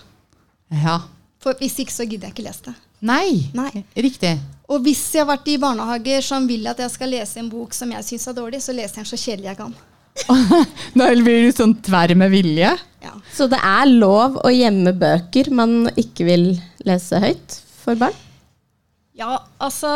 Ja. 0.75 0.97
For 1.43 1.55
hvis 1.63 1.79
ikke 1.83 1.95
så 1.95 2.07
gidder 2.07 2.29
jeg 2.29 2.37
ikke 2.37 2.49
lese 2.49 2.67
det. 2.67 2.75
Nei. 3.07 3.47
Nei. 3.57 3.85
Riktig. 3.95 4.35
Og 4.71 4.83
hvis 4.85 5.05
jeg 5.15 5.23
har 5.23 5.31
vært 5.31 5.49
i 5.49 5.57
barnehager 5.63 6.27
som 6.27 6.51
vil 6.51 6.67
at 6.71 6.83
jeg 6.83 6.93
skal 6.93 7.15
lese 7.15 7.41
en 7.41 7.49
bok 7.51 7.73
som 7.79 7.95
jeg 7.95 8.07
syns 8.11 8.27
er 8.27 8.39
dårlig, 8.43 8.61
så 8.67 8.75
leser 8.75 9.01
jeg 9.01 9.07
den 9.07 9.11
så 9.13 9.23
kjedelig 9.23 9.53
jeg 9.53 9.61
kan. 9.63 9.79
Da 10.99 11.07
blir 11.15 11.47
du 11.47 11.55
sånn 11.55 11.79
tverr 11.87 12.19
med 12.19 12.35
vilje. 12.35 12.75
Ja. 13.07 13.17
Så 13.33 13.47
det 13.51 13.63
er 13.63 13.87
lov 13.89 14.43
å 14.43 14.51
gjemme 14.51 14.99
bøker 14.99 15.55
man 15.55 15.85
ikke 15.95 16.27
vil 16.27 16.49
lese 16.85 17.23
høyt 17.23 17.61
for 17.91 18.01
barn? 18.07 18.19
Ja, 19.21 19.35
altså 19.61 19.89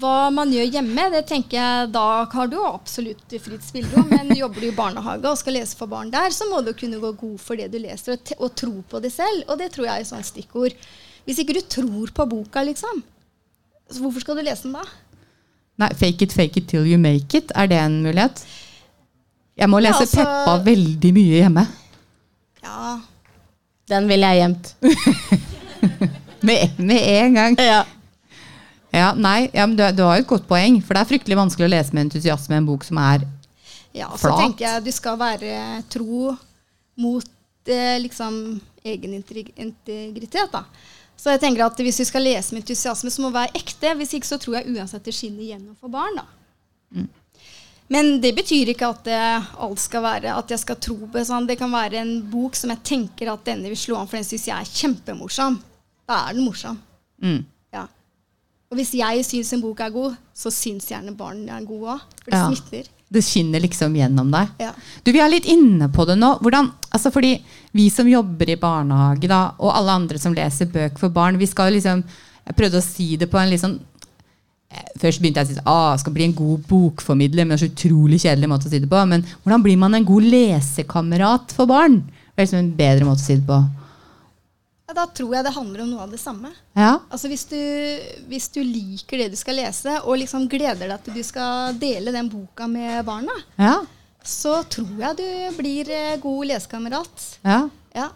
Hva 0.00 0.30
man 0.34 0.50
gjør 0.50 0.70
hjemme, 0.74 1.04
det 1.12 1.20
tenker 1.28 1.58
jeg 1.58 1.90
da 1.94 2.04
har 2.32 2.48
du 2.50 2.56
absolutt 2.64 3.34
fritt 3.44 3.62
spillerom. 3.66 4.08
Men 4.10 4.32
jobber 4.42 4.64
du 4.64 4.68
i 4.70 4.74
barnehage 4.74 5.28
og 5.28 5.38
skal 5.38 5.54
lese 5.58 5.76
for 5.78 5.90
barn 5.90 6.10
der, 6.12 6.32
så 6.34 6.48
må 6.50 6.62
du 6.66 6.72
kunne 6.74 6.98
gå 7.02 7.12
god 7.20 7.36
for 7.42 7.60
det 7.60 7.68
du 7.72 7.78
leser, 7.82 8.16
og, 8.16 8.32
og 8.40 8.54
tro 8.58 8.72
på 8.90 9.02
det 9.04 9.12
selv. 9.14 9.44
Og 9.52 9.60
det 9.60 9.68
tror 9.74 9.86
jeg 9.86 9.94
er 10.00 10.06
et 10.06 10.10
sånt 10.10 10.26
stikkord. 10.30 10.74
Hvis 11.28 11.42
ikke 11.44 11.58
du 11.58 11.62
tror 11.70 12.10
på 12.16 12.26
boka, 12.32 12.64
liksom, 12.66 13.02
så 13.90 14.00
hvorfor 14.02 14.24
skal 14.24 14.40
du 14.40 14.44
lese 14.46 14.66
den 14.66 14.78
da? 14.78 14.86
Nei, 15.84 15.90
fake 15.96 16.26
it, 16.26 16.32
fake 16.36 16.60
it 16.60 16.66
till 16.72 16.88
you 16.88 16.98
make 17.00 17.36
it. 17.36 17.52
Er 17.54 17.68
det 17.70 17.78
en 17.80 18.00
mulighet? 18.04 18.42
Jeg 19.60 19.68
må 19.70 19.78
Ja, 19.82 19.90
lese 19.90 20.06
altså- 20.06 20.24
Peppa 20.24 20.56
veldig 20.64 21.12
mye 21.16 21.42
hjemme. 21.44 21.66
Ja, 22.64 22.98
Den 23.90 24.06
ville 24.08 24.26
jeg 24.32 24.42
gjemt. 24.42 24.74
Med, 26.46 26.78
med 26.78 27.00
en 27.16 27.34
gang. 27.34 27.56
Ja. 27.60 27.82
Ja, 28.90 29.12
nei, 29.14 29.50
ja, 29.54 29.66
men 29.66 29.76
du, 29.78 29.84
du 29.94 30.02
har 30.02 30.18
jo 30.18 30.24
et 30.24 30.30
godt 30.30 30.48
poeng, 30.50 30.80
for 30.82 30.96
det 30.96 31.04
er 31.04 31.10
fryktelig 31.12 31.36
vanskelig 31.38 31.68
å 31.68 31.70
lese 31.70 31.94
med 31.94 32.08
entusiasme 32.08 32.56
en 32.58 32.66
bok 32.66 32.82
som 32.86 32.98
er 32.98 33.22
ja 33.94 34.08
så 34.14 34.28
Flat. 34.28 34.40
tenker 34.44 34.64
jeg 34.66 34.82
du 34.86 34.90
skal 34.94 35.18
være 35.18 35.52
tro 35.90 36.32
mot 37.00 37.70
eh, 37.70 37.98
liksom 38.02 38.34
egen 38.86 39.14
integritet, 39.14 40.50
da. 40.52 40.64
Så 41.20 41.34
jeg 41.34 41.42
tenker 41.42 41.66
at 41.66 41.80
hvis 41.84 42.00
du 42.00 42.06
skal 42.08 42.24
lese 42.24 42.54
med 42.54 42.64
entusiasme, 42.64 43.10
så 43.12 43.22
må 43.22 43.28
det 43.30 43.36
være 43.42 43.60
ekte. 43.60 43.92
Hvis 43.98 44.14
ikke 44.16 44.30
så 44.30 44.38
tror 44.40 44.56
jeg 44.56 44.72
uansett 44.72 45.04
det 45.04 45.12
skinner 45.12 45.44
igjennom 45.44 45.74
for 45.76 45.92
barn, 45.92 46.16
da. 46.16 47.04
Men 47.92 48.20
det 48.22 48.30
betyr 48.38 48.70
ikke 48.72 48.88
at 48.88 49.02
det, 49.04 49.18
alt 49.60 49.82
skal 49.82 50.04
være 50.06 50.32
at 50.32 50.52
jeg 50.54 50.62
skal 50.62 50.78
tro 50.80 50.96
på. 51.10 51.24
Sånn. 51.26 51.48
Det 51.50 51.58
kan 51.60 51.72
være 51.74 52.00
en 52.00 52.14
bok 52.30 52.56
som 52.56 52.72
jeg 52.72 52.80
tenker 52.86 53.32
at 53.32 53.44
denne 53.44 53.68
vil 53.68 53.78
slå 53.78 53.98
an, 53.98 54.08
for 54.08 54.16
den 54.16 54.28
syns 54.30 54.46
jeg 54.48 54.56
er 54.56 54.72
kjempemorsom. 54.80 55.58
Da 56.10 56.24
er 56.28 56.34
den 56.34 56.44
morsom. 56.48 56.78
mm, 57.22 57.44
Ja. 57.72 57.84
Og 58.70 58.78
hvis 58.78 58.92
jeg 58.98 59.22
syns 59.26 59.52
en 59.54 59.60
bok 59.62 59.80
er 59.80 59.90
god, 59.94 60.16
så 60.34 60.50
syns 60.50 60.88
gjerne 60.90 61.14
barn 61.16 61.44
er 61.48 61.62
god 61.66 61.84
òg. 61.94 62.00
For 62.24 62.30
det 62.30 62.38
Ja. 62.40 62.48
smitter. 62.50 62.88
Det 63.12 63.22
skinner 63.26 63.60
liksom 63.60 63.94
gjennom 63.94 64.30
deg. 64.30 64.48
Ja. 64.60 64.72
Du, 65.04 65.10
Vi 65.12 65.18
er 65.18 65.28
litt 65.28 65.44
inne 65.46 65.88
på 65.90 66.06
det 66.06 66.16
nå. 66.18 66.38
Hvordan, 66.40 66.70
altså 66.92 67.10
fordi 67.12 67.40
Vi 67.72 67.88
som 67.90 68.06
jobber 68.08 68.48
i 68.50 68.56
barnehage, 68.56 69.28
da, 69.28 69.52
og 69.60 69.72
alle 69.74 69.90
andre 69.90 70.18
som 70.18 70.34
leser 70.34 70.66
bøk 70.66 70.98
for 70.98 71.08
barn 71.08 71.38
vi 71.38 71.46
skal 71.46 71.72
liksom, 71.72 72.02
Jeg 72.46 72.56
prøvde 72.56 72.78
å 72.78 72.82
si 72.82 73.16
det 73.16 73.30
på 73.30 73.38
en 73.38 73.50
litt 73.50 73.60
sånn 73.60 73.78
eh, 74.72 74.82
Først 74.98 75.20
begynte 75.20 75.36
jeg 75.44 75.46
å 75.46 75.54
si 75.54 75.60
ah, 75.66 75.96
skal 75.96 76.12
bli 76.12 76.24
en 76.24 76.32
god 76.34 76.64
bokformidler, 76.66 77.46
men 77.46 77.56
det 77.56 77.62
er 77.62 77.68
så 77.68 77.72
utrolig 77.74 78.20
kjedelig 78.20 78.48
måte 78.48 78.66
å 78.66 78.70
si 78.70 78.78
det 78.80 78.88
på. 78.90 79.06
Men 79.08 79.22
hvordan 79.44 79.62
blir 79.62 79.78
man 79.78 79.94
en 79.94 80.04
god 80.04 80.22
lesekamerat 80.24 81.52
for 81.52 81.66
barn? 81.66 82.00
Det 82.34 82.38
er 82.38 82.46
liksom 82.46 82.58
en 82.58 82.72
bedre 82.76 83.04
måte 83.06 83.22
å 83.22 83.26
si 83.26 83.36
det 83.36 83.46
på. 83.46 83.64
Ja, 84.90 84.94
da 84.96 85.04
tror 85.14 85.36
jeg 85.36 85.44
det 85.46 85.52
handler 85.54 85.84
om 85.84 85.90
noe 85.92 86.02
av 86.02 86.10
det 86.10 86.18
samme. 86.18 86.48
Ja, 86.74 86.96
Altså 87.14 87.28
hvis 87.30 87.44
du, 87.46 87.58
hvis 88.26 88.48
du 88.50 88.58
liker 88.66 89.20
det 89.22 89.28
du 89.30 89.36
skal 89.38 89.54
lese, 89.60 90.00
og 90.02 90.18
liksom 90.18 90.48
gleder 90.50 90.90
deg 90.90 91.04
til 91.04 91.14
du 91.14 91.22
skal 91.22 91.76
dele 91.78 92.10
den 92.10 92.26
boka 92.32 92.66
med 92.66 93.04
barna, 93.06 93.36
ja, 93.54 93.76
så 94.26 94.56
tror 94.66 94.98
jeg 94.98 95.20
du 95.20 95.60
blir 95.60 95.92
eh, 95.94 96.16
god 96.18 96.50
lesekamerat. 96.50 97.28
ja. 97.46 97.60
Ja. 97.94 98.08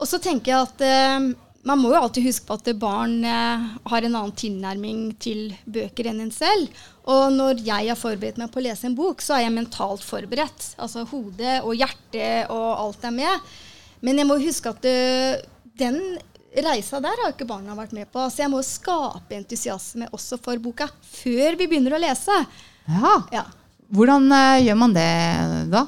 Og 0.00 0.08
så 0.10 0.18
tenker 0.20 0.52
jeg 0.52 0.66
at 0.66 0.84
eh, 0.84 1.24
man 1.64 1.80
må 1.80 1.94
jo 1.94 2.02
alltid 2.02 2.26
huske 2.26 2.46
på 2.50 2.58
at 2.58 2.68
barn 2.80 3.16
eh, 3.24 3.64
har 3.88 4.04
en 4.04 4.16
annen 4.18 4.36
tilnærming 4.36 5.02
til 5.22 5.54
bøker 5.64 6.10
enn 6.10 6.20
en 6.26 6.32
selv. 6.34 6.68
Og 7.08 7.32
når 7.32 7.64
jeg 7.64 7.88
har 7.88 7.96
forberedt 8.00 8.40
meg 8.40 8.52
på 8.52 8.60
å 8.60 8.66
lese 8.66 8.90
en 8.90 8.96
bok, 8.98 9.24
så 9.24 9.38
er 9.38 9.46
jeg 9.46 9.56
mentalt 9.56 10.04
forberedt. 10.04 10.74
Altså 10.76 11.06
hodet 11.08 11.62
og 11.62 11.72
hjertet 11.80 12.52
og 12.52 12.68
alt 12.84 13.08
er 13.08 13.16
med. 13.16 13.52
Men 14.04 14.20
jeg 14.20 14.28
må 14.28 14.36
huske 14.42 14.72
at 14.74 14.88
eh, 14.88 15.40
den 15.78 15.98
reisa 16.64 17.00
der 17.02 17.18
har 17.24 17.32
ikke 17.32 17.46
barna 17.48 17.74
vært 17.74 17.92
med 17.96 18.06
på. 18.12 18.22
Så 18.30 18.44
jeg 18.44 18.50
må 18.52 18.60
skape 18.62 19.34
entusiasme 19.34 20.06
også 20.14 20.38
for 20.42 20.60
boka 20.62 20.86
før 21.02 21.56
vi 21.58 21.66
begynner 21.66 21.96
å 21.96 22.02
lese. 22.02 22.36
ja. 22.88 23.14
Ja. 23.34 23.44
Hvordan 23.94 24.24
uh, 24.32 24.56
gjør 24.64 24.78
man 24.80 24.94
det 24.96 25.10
da? 25.70 25.82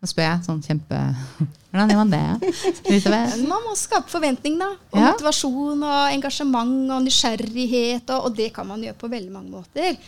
Nå 0.00 0.08
spør 0.08 0.24
jeg 0.24 0.44
sånn 0.46 0.62
kjempe 0.64 0.96
Hvordan 1.68 1.90
gjør 1.92 1.98
man 2.00 2.12
det? 2.14 3.42
Man 3.46 3.66
må 3.66 3.74
skape 3.76 4.08
forventning, 4.10 4.56
da. 4.58 4.70
Og 4.90 4.96
Ja. 4.98 5.10
motivasjon 5.12 5.82
og 5.84 6.14
engasjement 6.14 6.90
og 6.96 7.02
nysgjerrighet. 7.04 8.08
Og, 8.14 8.24
og 8.30 8.38
det 8.38 8.48
kan 8.56 8.66
man 8.66 8.80
gjøre 8.82 8.96
på 8.98 9.10
veldig 9.12 9.34
mange 9.34 9.52
måter. 9.52 9.98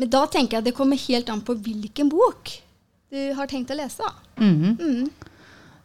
Men 0.00 0.10
da 0.14 0.22
tenker 0.32 0.58
jeg 0.58 0.70
det 0.70 0.74
kommer 0.78 0.96
helt 1.04 1.28
an 1.34 1.42
på 1.44 1.54
hvilken 1.60 2.08
bok 2.08 2.54
du 3.12 3.20
har 3.36 3.46
tenkt 3.50 3.70
å 3.72 3.76
lese. 3.76 4.00
da. 4.00 4.44
Mhm. 4.44 4.78
Mm. 4.80 5.10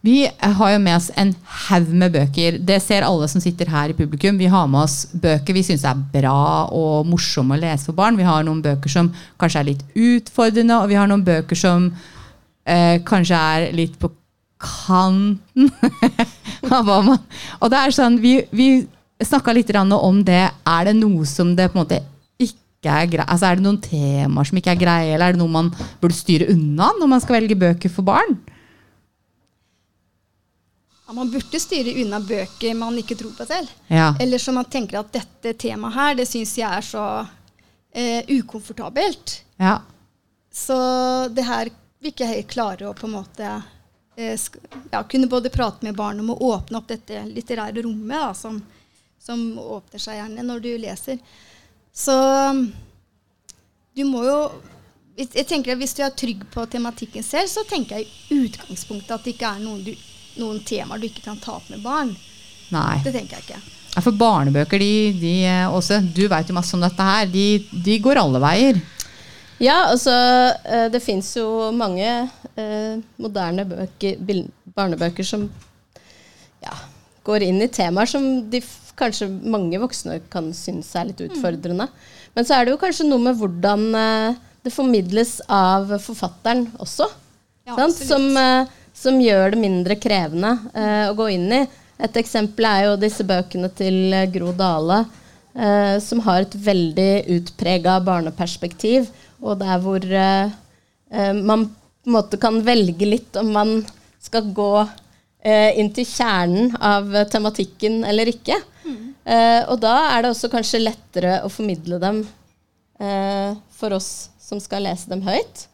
Vi 0.04 0.26
har 0.28 0.72
jo 0.74 0.80
med 0.84 0.98
oss 0.98 1.06
en 1.16 1.30
haug 1.70 1.92
med 1.96 2.12
bøker. 2.12 2.58
Det 2.60 2.82
ser 2.84 3.06
alle 3.08 3.28
som 3.32 3.40
sitter 3.40 3.70
her 3.72 3.94
i 3.94 3.96
publikum. 3.96 4.36
Vi 4.36 4.50
har 4.52 4.66
med 4.68 4.82
oss 4.82 5.06
bøker 5.16 5.56
vi 5.56 5.64
syns 5.64 5.86
er 5.88 6.02
bra 6.12 6.68
og 6.76 7.08
morsomme 7.08 7.56
å 7.56 7.62
lese 7.62 7.88
for 7.88 7.96
barn. 7.96 8.20
Vi 8.20 8.28
har 8.28 8.44
noen 8.44 8.60
bøker 8.66 8.92
som 8.92 9.14
kanskje 9.40 9.62
er 9.62 9.70
litt 9.70 9.86
utfordrende, 9.96 10.82
og 10.82 10.92
vi 10.92 11.00
har 11.00 11.08
noen 11.08 11.24
bøker 11.24 11.56
som 11.56 11.88
eh, 12.68 13.00
kanskje 13.08 13.40
er 13.56 13.70
litt 13.80 13.96
på 14.02 14.12
kanten 14.64 15.72
av 16.76 16.84
hva 16.84 17.00
man 17.04 17.24
Og 17.62 17.72
det 17.72 17.80
er 17.80 17.96
sånn, 17.96 18.20
vi, 18.20 18.42
vi 18.52 18.70
snakka 19.24 19.56
litt 19.56 19.72
om 19.72 20.20
det. 20.28 20.50
Er 20.68 20.92
det 20.92 21.00
noe 21.00 21.24
som 21.24 21.56
det 21.56 21.72
på 21.72 21.80
en 21.80 21.86
måte 21.86 22.04
ikke 22.44 22.92
er 22.92 23.08
greit? 23.08 23.30
Altså, 23.30 23.48
er 23.48 23.56
det 23.56 23.64
noen 23.64 23.80
temaer 23.80 24.52
som 24.52 24.60
ikke 24.60 24.76
er 24.76 24.84
greie, 24.84 25.14
eller 25.16 25.32
er 25.32 25.38
det 25.38 25.40
noe 25.40 25.60
man 25.62 25.72
burde 26.02 26.18
styre 26.18 26.52
unna 26.52 26.92
når 27.00 27.08
man 27.08 27.24
skal 27.24 27.40
velge 27.40 27.56
bøker 27.56 27.88
for 27.88 28.04
barn? 28.04 28.42
Man 31.14 31.32
burde 31.32 31.60
styre 31.62 31.94
unna 32.04 32.20
bøker 32.24 32.76
man 32.78 32.98
ikke 33.00 33.18
tror 33.20 33.34
på 33.38 33.48
selv. 33.50 33.72
Ja. 33.88 34.12
Eller 34.20 34.42
som 34.42 34.58
man 34.60 34.70
tenker 34.72 35.00
at 35.00 35.14
dette 35.14 35.56
temaet 35.60 35.96
her, 35.98 36.18
det 36.20 36.28
syns 36.30 36.56
jeg 36.58 36.70
er 36.70 36.86
så 36.86 37.06
eh, 37.94 38.22
ukomfortabelt. 38.40 39.42
ja. 39.62 39.80
Så 40.54 40.76
det 41.34 41.42
her 41.48 41.72
vil 41.98 42.12
ikke 42.12 42.28
helt 42.30 42.52
klare 42.52 42.86
å 42.86 42.94
på 42.94 43.08
en 43.08 43.16
måte 43.16 43.48
eh, 44.16 44.38
ja, 44.92 45.00
kunne 45.10 45.26
både 45.32 45.50
prate 45.50 45.82
med 45.82 45.96
barn 45.98 46.20
om 46.22 46.30
å 46.30 46.38
åpne 46.52 46.78
opp 46.78 46.92
dette 46.92 47.24
litterære 47.26 47.82
rommet 47.82 48.14
da, 48.14 48.28
som, 48.38 48.60
som 49.18 49.42
åpner 49.58 50.04
seg 50.04 50.20
gjerne 50.20 50.46
når 50.46 50.62
du 50.62 50.70
leser. 50.84 51.18
Så 51.90 52.14
du 53.98 54.06
må 54.10 54.22
jo 54.28 54.38
jeg 55.14 55.46
tenker 55.46 55.76
at 55.76 55.78
Hvis 55.78 55.94
du 55.94 56.02
er 56.02 56.14
trygg 56.18 56.46
på 56.54 56.64
tematikken 56.66 57.26
selv, 57.26 57.50
så 57.52 57.62
tenker 57.70 58.02
jeg 58.02 58.08
i 58.10 58.40
utgangspunktet 58.48 59.14
at 59.14 59.26
det 59.26 59.36
ikke 59.36 59.52
er 59.56 59.60
noen, 59.62 59.84
du, 59.86 59.92
noen 60.40 60.62
temaer 60.66 61.02
du 61.02 61.08
ikke 61.10 61.26
kan 61.26 61.40
ta 61.42 61.58
opp 61.58 61.70
med 61.72 61.84
barn. 61.84 62.14
Nei. 62.74 62.98
Det 63.06 63.14
tenker 63.14 63.40
jeg 63.40 63.48
ikke. 63.48 63.62
Ja, 63.94 64.02
For 64.02 64.16
barnebøker, 64.18 64.82
de, 64.82 65.14
de 65.22 65.34
også, 65.70 66.00
du 66.16 66.26
veit 66.32 66.50
jo 66.50 66.56
masse 66.58 66.74
om 66.76 66.82
dette 66.82 67.06
her. 67.06 67.28
De, 67.30 67.48
de 67.86 68.00
går 68.02 68.22
alle 68.22 68.42
veier. 68.42 68.80
Ja, 69.62 69.84
altså 69.92 70.14
eh, 70.66 70.88
Det 70.92 71.00
fins 71.04 71.30
jo 71.38 71.70
mange 71.78 72.08
eh, 72.10 72.96
moderne 73.22 73.68
bøker, 73.70 74.18
barnebøker 74.74 75.28
som 75.28 75.46
ja, 76.64 76.74
går 77.28 77.46
inn 77.48 77.62
i 77.64 77.70
temaer 77.72 78.10
som 78.10 78.26
de 78.50 78.64
kanskje 78.98 79.28
mange 79.30 79.80
voksne 79.82 80.20
kan 80.34 80.52
synes 80.56 80.92
er 80.98 81.10
litt 81.10 81.22
utfordrende. 81.26 81.88
Men 82.34 82.48
så 82.48 82.58
er 82.58 82.66
det 82.66 82.74
jo 82.74 82.82
kanskje 82.82 83.08
noe 83.08 83.22
med 83.24 83.38
hvordan 83.40 83.86
eh, 84.00 84.42
det 84.64 84.74
formidles 84.74 85.38
av 85.52 85.92
forfatteren 86.02 86.68
også. 86.82 87.08
Ja. 87.68 87.88
Som, 87.94 88.30
eh, 88.38 88.70
som 88.94 89.20
gjør 89.22 89.54
det 89.54 89.62
mindre 89.62 89.98
krevende 90.00 90.54
eh, 90.78 91.10
å 91.10 91.18
gå 91.18 91.30
inn 91.34 91.50
i. 91.52 91.62
Et 92.04 92.18
eksempel 92.20 92.68
er 92.70 92.88
jo 92.88 92.98
disse 93.02 93.26
bøkene 93.28 93.70
til 93.78 94.14
eh, 94.14 94.30
Gro 94.34 94.54
Dale, 94.58 95.04
eh, 95.56 95.96
som 96.04 96.24
har 96.28 96.46
et 96.46 96.58
veldig 96.68 97.12
utprega 97.38 98.00
barneperspektiv, 98.06 99.10
og 99.44 99.60
der 99.64 99.82
hvor 99.84 100.04
eh, 100.04 100.54
eh, 101.12 101.34
man 101.34 101.68
på 101.70 102.12
en 102.12 102.18
måte 102.18 102.40
kan 102.42 102.60
velge 102.66 103.08
litt 103.08 103.38
om 103.40 103.54
man 103.56 103.78
skal 104.24 104.50
gå 104.56 104.72
eh, 104.84 105.72
inn 105.80 105.92
til 105.96 106.08
kjernen 106.08 106.74
av 106.84 107.12
tematikken 107.32 108.02
eller 108.08 108.32
ikke. 108.32 108.60
Eh, 109.24 109.62
og 109.72 109.80
da 109.80 109.94
er 110.12 110.24
det 110.24 110.34
også 110.34 110.50
kanskje 110.52 110.84
lettere 110.84 111.38
å 111.46 111.52
formidle 111.52 112.00
dem 112.02 112.24
eh, 113.00 113.56
for 113.72 113.96
oss 113.96 114.30
som 114.44 114.60
skal 114.60 114.84
lese 114.84 115.08
dem 115.12 115.24
høyt. 115.24 115.68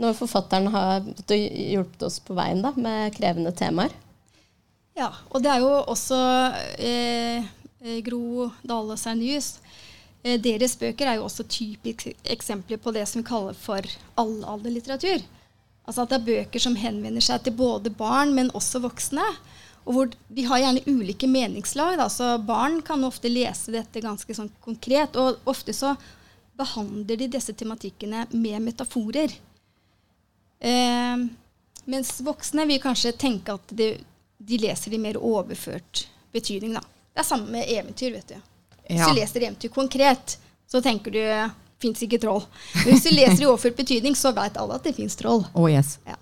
Når 0.00 0.16
forfatteren 0.16 0.70
har 0.72 1.04
hjulpet 1.28 2.06
oss 2.06 2.20
på 2.24 2.36
veien 2.38 2.62
da, 2.64 2.72
med 2.76 3.12
krevende 3.16 3.52
temaer. 3.56 3.92
Ja, 4.96 5.10
og 5.30 5.44
det 5.44 5.52
er 5.52 5.62
jo 5.62 5.70
også 5.92 6.18
eh, 6.80 7.44
Gro 8.04 8.48
Dale 8.66 8.96
Sernius. 9.00 9.58
Eh, 10.22 10.36
deres 10.40 10.76
bøker 10.80 11.08
er 11.08 11.18
jo 11.18 11.26
også 11.28 11.46
typiske 11.48 12.14
eksempler 12.32 12.80
på 12.80 12.92
det 12.96 13.06
som 13.08 13.22
vi 13.22 13.28
kaller 13.28 13.56
for 13.56 13.86
allalderlitteratur. 14.20 15.24
Altså 15.88 16.04
at 16.04 16.12
det 16.12 16.18
er 16.20 16.28
bøker 16.28 16.62
som 16.62 16.76
henvender 16.78 17.24
seg 17.24 17.44
til 17.44 17.56
både 17.56 17.92
barn, 17.96 18.34
men 18.36 18.52
også 18.56 18.82
voksne. 18.84 19.24
Og 19.88 19.96
hvor 19.96 20.10
De 20.28 20.44
har 20.46 20.60
gjerne 20.60 20.84
ulike 20.86 21.26
meningslag. 21.26 21.96
Da. 21.98 22.08
Så 22.12 22.36
Barn 22.46 22.80
kan 22.86 23.04
ofte 23.04 23.32
lese 23.32 23.72
dette 23.74 24.02
ganske 24.04 24.36
sånn 24.36 24.52
konkret. 24.62 25.16
Og 25.16 25.40
ofte 25.50 25.74
så 25.74 25.94
behandler 26.60 27.16
de 27.16 27.30
disse 27.32 27.54
tematikkene 27.56 28.26
med 28.30 28.60
metaforer. 28.68 29.32
Eh, 30.60 31.16
mens 31.90 32.12
voksne 32.24 32.66
vil 32.68 32.80
kanskje 32.82 33.12
tenke 33.18 33.54
at 33.56 33.72
de, 33.76 33.92
de 34.38 34.58
leser 34.60 34.94
i 34.94 35.00
mer 35.00 35.16
overført 35.16 36.04
betydning. 36.34 36.74
Da. 36.76 36.84
Det 37.14 37.24
er 37.24 37.28
samme 37.30 37.50
med 37.50 37.68
eventyr. 37.72 38.12
vet 38.18 38.28
du. 38.34 38.38
Hvis 38.90 38.98
Ja. 39.00 39.08
du 39.08 39.18
leser 39.20 39.40
eventyr 39.46 39.72
konkret, 39.74 40.36
så 40.70 40.80
tenker 40.82 41.10
du 41.14 41.20
fins 41.80 42.02
ikke 42.04 42.18
troll. 42.20 42.42
Men 42.74 42.90
hvis 42.92 43.06
du 43.08 43.14
leser 43.14 43.42
i 43.42 43.46
overført 43.48 43.76
betydning, 43.78 44.14
så 44.18 44.34
vet 44.36 44.56
alle 44.60 44.74
at 44.76 44.84
det 44.84 44.94
fins 44.96 45.16
troll. 45.16 45.46
Oh 45.54 45.70
yes. 45.70 45.96
Ja. 46.06 46.16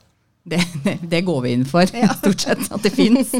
Det, 0.48 0.60
det, 0.84 0.94
det 1.10 1.24
går 1.26 1.40
vi 1.44 1.52
inn 1.58 1.64
for, 1.68 1.84
Ja. 1.92 2.12
stort 2.22 2.40
sett. 2.46 2.62
At 2.72 2.82
det 2.86 2.92
fins. 2.94 3.34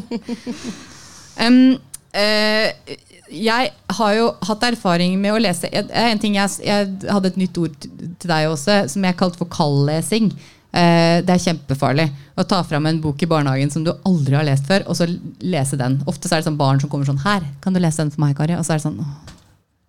Um, 1.38 1.78
uh, 2.12 2.97
jeg 3.31 3.73
har 3.99 4.12
jo 4.17 4.28
hatt 4.49 4.62
erfaring 4.64 5.14
med 5.21 5.35
å 5.37 5.40
lese 5.40 5.69
jeg, 5.71 5.87
en 5.93 6.21
ting 6.23 6.37
jeg, 6.38 6.50
jeg 6.64 7.11
hadde 7.12 7.28
et 7.28 7.37
nytt 7.40 7.59
ord 7.61 7.75
til 7.85 8.31
deg 8.31 8.49
også, 8.49 8.81
som 8.88 9.05
jeg 9.05 9.19
kalte 9.21 9.38
for 9.40 9.50
kaldlesing. 9.52 10.31
Eh, 10.68 11.25
det 11.25 11.32
er 11.32 11.44
kjempefarlig 11.46 12.08
å 12.37 12.44
ta 12.48 12.60
fram 12.66 12.87
en 12.90 13.00
bok 13.00 13.22
i 13.25 13.28
barnehagen 13.30 13.70
som 13.72 13.84
du 13.87 13.92
aldri 14.06 14.37
har 14.37 14.44
lest 14.44 14.66
før, 14.68 14.84
og 14.84 14.98
så 14.98 15.08
lese 15.40 15.78
den. 15.80 16.02
Ofte 16.10 16.28
så 16.28 16.37
er 16.37 16.42
det 16.42 16.50
sånn 16.50 16.60
barn 16.60 16.80
som 16.80 16.90
kommer 16.92 17.08
sånn 17.08 17.25
'Her, 17.25 17.42
kan 17.60 17.72
du 17.72 17.80
lese 17.80 18.04
den 18.04 18.10
for 18.10 18.20
meg, 18.20 18.37
Kari?' 18.37 18.58
Og 18.58 18.64
så 18.64 18.75
er 18.75 18.78
det 18.78 18.87
sånn 18.87 19.04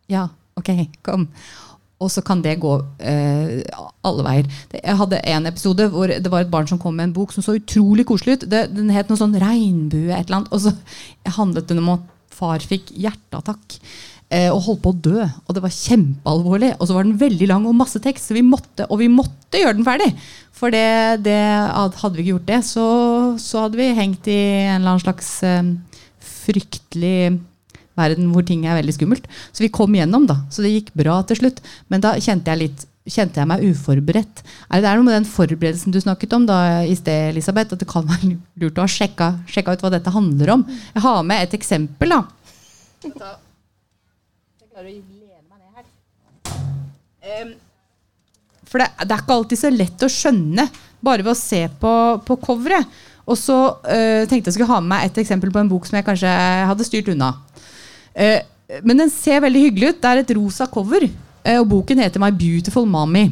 Ja, 0.08 0.30
ok, 0.58 0.88
kom. 1.04 1.28
Og 2.00 2.10
så 2.10 2.24
kan 2.24 2.42
det 2.42 2.62
gå 2.62 2.74
eh, 3.00 3.62
alle 4.08 4.24
veier. 4.24 4.46
Jeg 4.72 4.96
hadde 4.96 5.20
en 5.28 5.46
episode 5.46 5.90
hvor 5.92 6.08
det 6.08 6.32
var 6.32 6.42
et 6.42 6.52
barn 6.52 6.68
som 6.68 6.80
kom 6.80 6.96
med 6.96 7.10
en 7.10 7.14
bok 7.14 7.34
som 7.34 7.44
så 7.44 7.60
utrolig 7.60 8.06
koselig 8.06 8.40
ut. 8.40 8.50
Det, 8.50 8.74
den 8.74 8.90
het 8.90 9.10
noe 9.10 9.20
sånn 9.20 9.36
regnbue 9.36 10.08
et 10.16 10.30
eller 10.30 10.38
annet. 10.38 10.54
Og 10.56 10.62
så 10.64 10.72
handlet 11.26 11.68
den 11.68 11.84
om 11.84 11.90
at 11.98 12.08
far 12.32 12.64
fikk 12.64 12.94
hjerteattakk. 12.96 13.82
Eh, 14.30 14.48
og 14.54 14.62
holdt 14.62 14.84
på 14.84 14.94
å 14.94 15.00
dø. 15.10 15.26
Og 15.26 15.56
det 15.58 15.64
var 15.64 15.74
kjempealvorlig. 15.74 16.72
Og 16.78 16.88
så 16.88 16.96
var 16.96 17.08
den 17.08 17.20
veldig 17.20 17.48
lang 17.50 17.68
og 17.68 17.78
masse 17.78 18.00
tekst, 18.04 18.30
så 18.30 18.38
vi 18.38 18.46
måtte, 18.46 18.86
og 18.88 19.02
vi 19.02 19.10
måtte 19.12 19.60
gjøre 19.60 19.80
den 19.80 19.88
ferdig. 19.88 20.12
For 20.60 20.74
det, 20.76 21.24
det, 21.24 21.40
hadde 21.72 22.18
vi 22.18 22.26
ikke 22.26 22.34
gjort 22.34 22.50
det, 22.50 22.60
så, 22.68 22.88
så 23.40 23.66
hadde 23.66 23.80
vi 23.80 23.94
hengt 23.96 24.28
i 24.28 24.40
en 24.66 24.82
eller 24.82 24.96
annen 24.96 25.06
slags 25.06 25.32
eh, 25.48 25.72
fryktelig 26.20 27.40
verden 28.00 28.30
hvor 28.34 28.46
ting 28.48 28.66
er 28.68 28.78
veldig 28.80 28.96
skummelt. 28.96 29.28
Så 29.56 29.64
vi 29.64 29.72
kom 29.72 29.96
gjennom, 29.96 30.28
da. 30.28 30.42
Så 30.52 30.64
det 30.64 30.74
gikk 30.74 30.94
bra 31.00 31.22
til 31.28 31.40
slutt. 31.42 31.64
Men 31.92 32.04
da 32.04 32.18
kjente 32.20 32.52
jeg 32.52 32.64
litt 32.66 32.86
kjente 33.10 33.42
jeg 33.42 33.50
meg 33.50 33.64
uforberedt. 33.66 34.44
Er 34.70 34.84
det, 34.84 34.92
noe 34.94 35.08
med 35.08 35.16
den 35.18 35.28
forberedelsen 35.30 35.94
du 35.94 36.00
snakket 36.02 36.36
om 36.36 36.46
da 36.46 36.84
i 36.86 36.96
sted, 36.98 37.32
Elisabeth, 37.32 37.74
at 37.74 37.82
det 37.82 37.90
kan 37.90 38.06
være 38.06 38.36
lurt 38.62 38.78
å 38.78 38.86
ha 38.86 38.92
sjekka, 38.92 39.32
sjekka 39.50 39.74
ut 39.74 39.86
hva 39.86 39.94
dette 39.96 40.14
handler 40.14 40.54
om. 40.58 40.66
Jeg 40.94 41.06
har 41.06 41.24
med 41.26 41.48
et 41.48 41.56
eksempel. 41.58 42.14
da. 42.14 42.22
Em, 47.30 47.56
For 48.70 48.82
det, 48.82 48.90
det 49.02 49.16
er 49.16 49.24
ikke 49.24 49.38
alltid 49.40 49.62
så 49.62 49.72
lett 49.74 50.06
å 50.06 50.12
skjønne 50.14 50.68
bare 51.04 51.24
ved 51.26 51.34
å 51.34 51.40
se 51.40 51.64
på, 51.82 51.94
på 52.26 52.38
coveret. 52.44 53.00
Og 53.30 53.38
så 53.38 53.56
eh, 53.86 54.26
tenkte 54.30 54.50
jeg 54.50 54.58
skulle 54.58 54.72
ha 54.72 54.80
med 54.82 54.90
meg 54.94 55.08
et 55.08 55.20
eksempel 55.22 55.52
på 55.54 55.62
en 55.62 55.70
bok 55.70 55.86
som 55.86 56.00
jeg 56.00 56.08
kanskje 56.08 56.30
hadde 56.70 56.88
styrt 56.88 57.12
unna. 57.14 57.36
Uh, 58.18 58.40
men 58.86 59.04
den 59.04 59.12
ser 59.14 59.44
veldig 59.44 59.62
hyggelig 59.68 59.92
ut. 59.92 60.00
Det 60.02 60.10
er 60.10 60.22
et 60.24 60.38
rosa 60.38 60.70
cover, 60.70 61.06
Uh, 61.40 61.62
og 61.62 61.70
boken 61.72 62.02
heter 62.04 62.20
My 62.20 62.34
Beautiful 62.36 62.84
Mommy. 62.90 63.30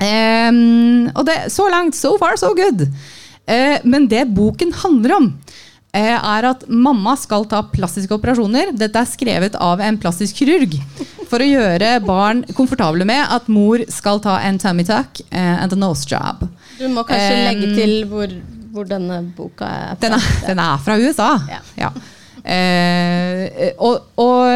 Um, 0.00 1.06
og 1.14 1.22
det, 1.28 1.36
så 1.54 1.68
langt, 1.70 1.94
so 1.94 2.16
far, 2.18 2.34
so 2.40 2.50
good. 2.56 2.82
Uh, 3.46 3.78
men 3.84 4.08
det 4.10 4.24
boken 4.34 4.72
handler 4.82 5.14
om, 5.20 5.28
er 5.96 6.46
at 6.50 6.66
mamma 6.68 7.16
skal 7.18 7.46
ta 7.50 7.62
plastiske 7.66 8.14
operasjoner. 8.14 8.72
Dette 8.78 9.00
er 9.00 9.08
skrevet 9.08 9.56
av 9.58 9.80
en 9.82 9.98
plastisk 10.00 10.38
kirurg 10.38 10.76
for 11.30 11.42
å 11.42 11.48
gjøre 11.48 11.96
barn 12.04 12.44
komfortable 12.56 13.06
med 13.08 13.22
at 13.22 13.48
mor 13.50 13.82
skal 13.90 14.22
ta 14.22 14.38
en 14.46 14.58
tummy 14.60 14.86
tuck 14.86 15.22
eh, 15.30 15.56
and 15.62 15.74
a 15.74 15.78
nose 15.78 16.06
job. 16.08 16.46
Du 16.78 16.86
må 16.90 17.04
kanskje 17.06 17.36
Um, 17.40 17.44
legge 17.48 17.74
til 17.76 17.92
hvor, 18.10 18.32
hvor 18.74 18.88
denne 18.88 19.20
boka 19.36 19.66
er 19.66 19.92
fra. 19.94 20.00
Den 20.06 20.16
er, 20.16 20.30
den 20.46 20.62
er 20.64 20.80
fra 20.86 20.98
USA. 21.00 21.30
Ja. 21.50 21.60
Ja. 21.78 21.92
Uh, 22.40 23.44
og 23.84 24.06
og 24.16 24.46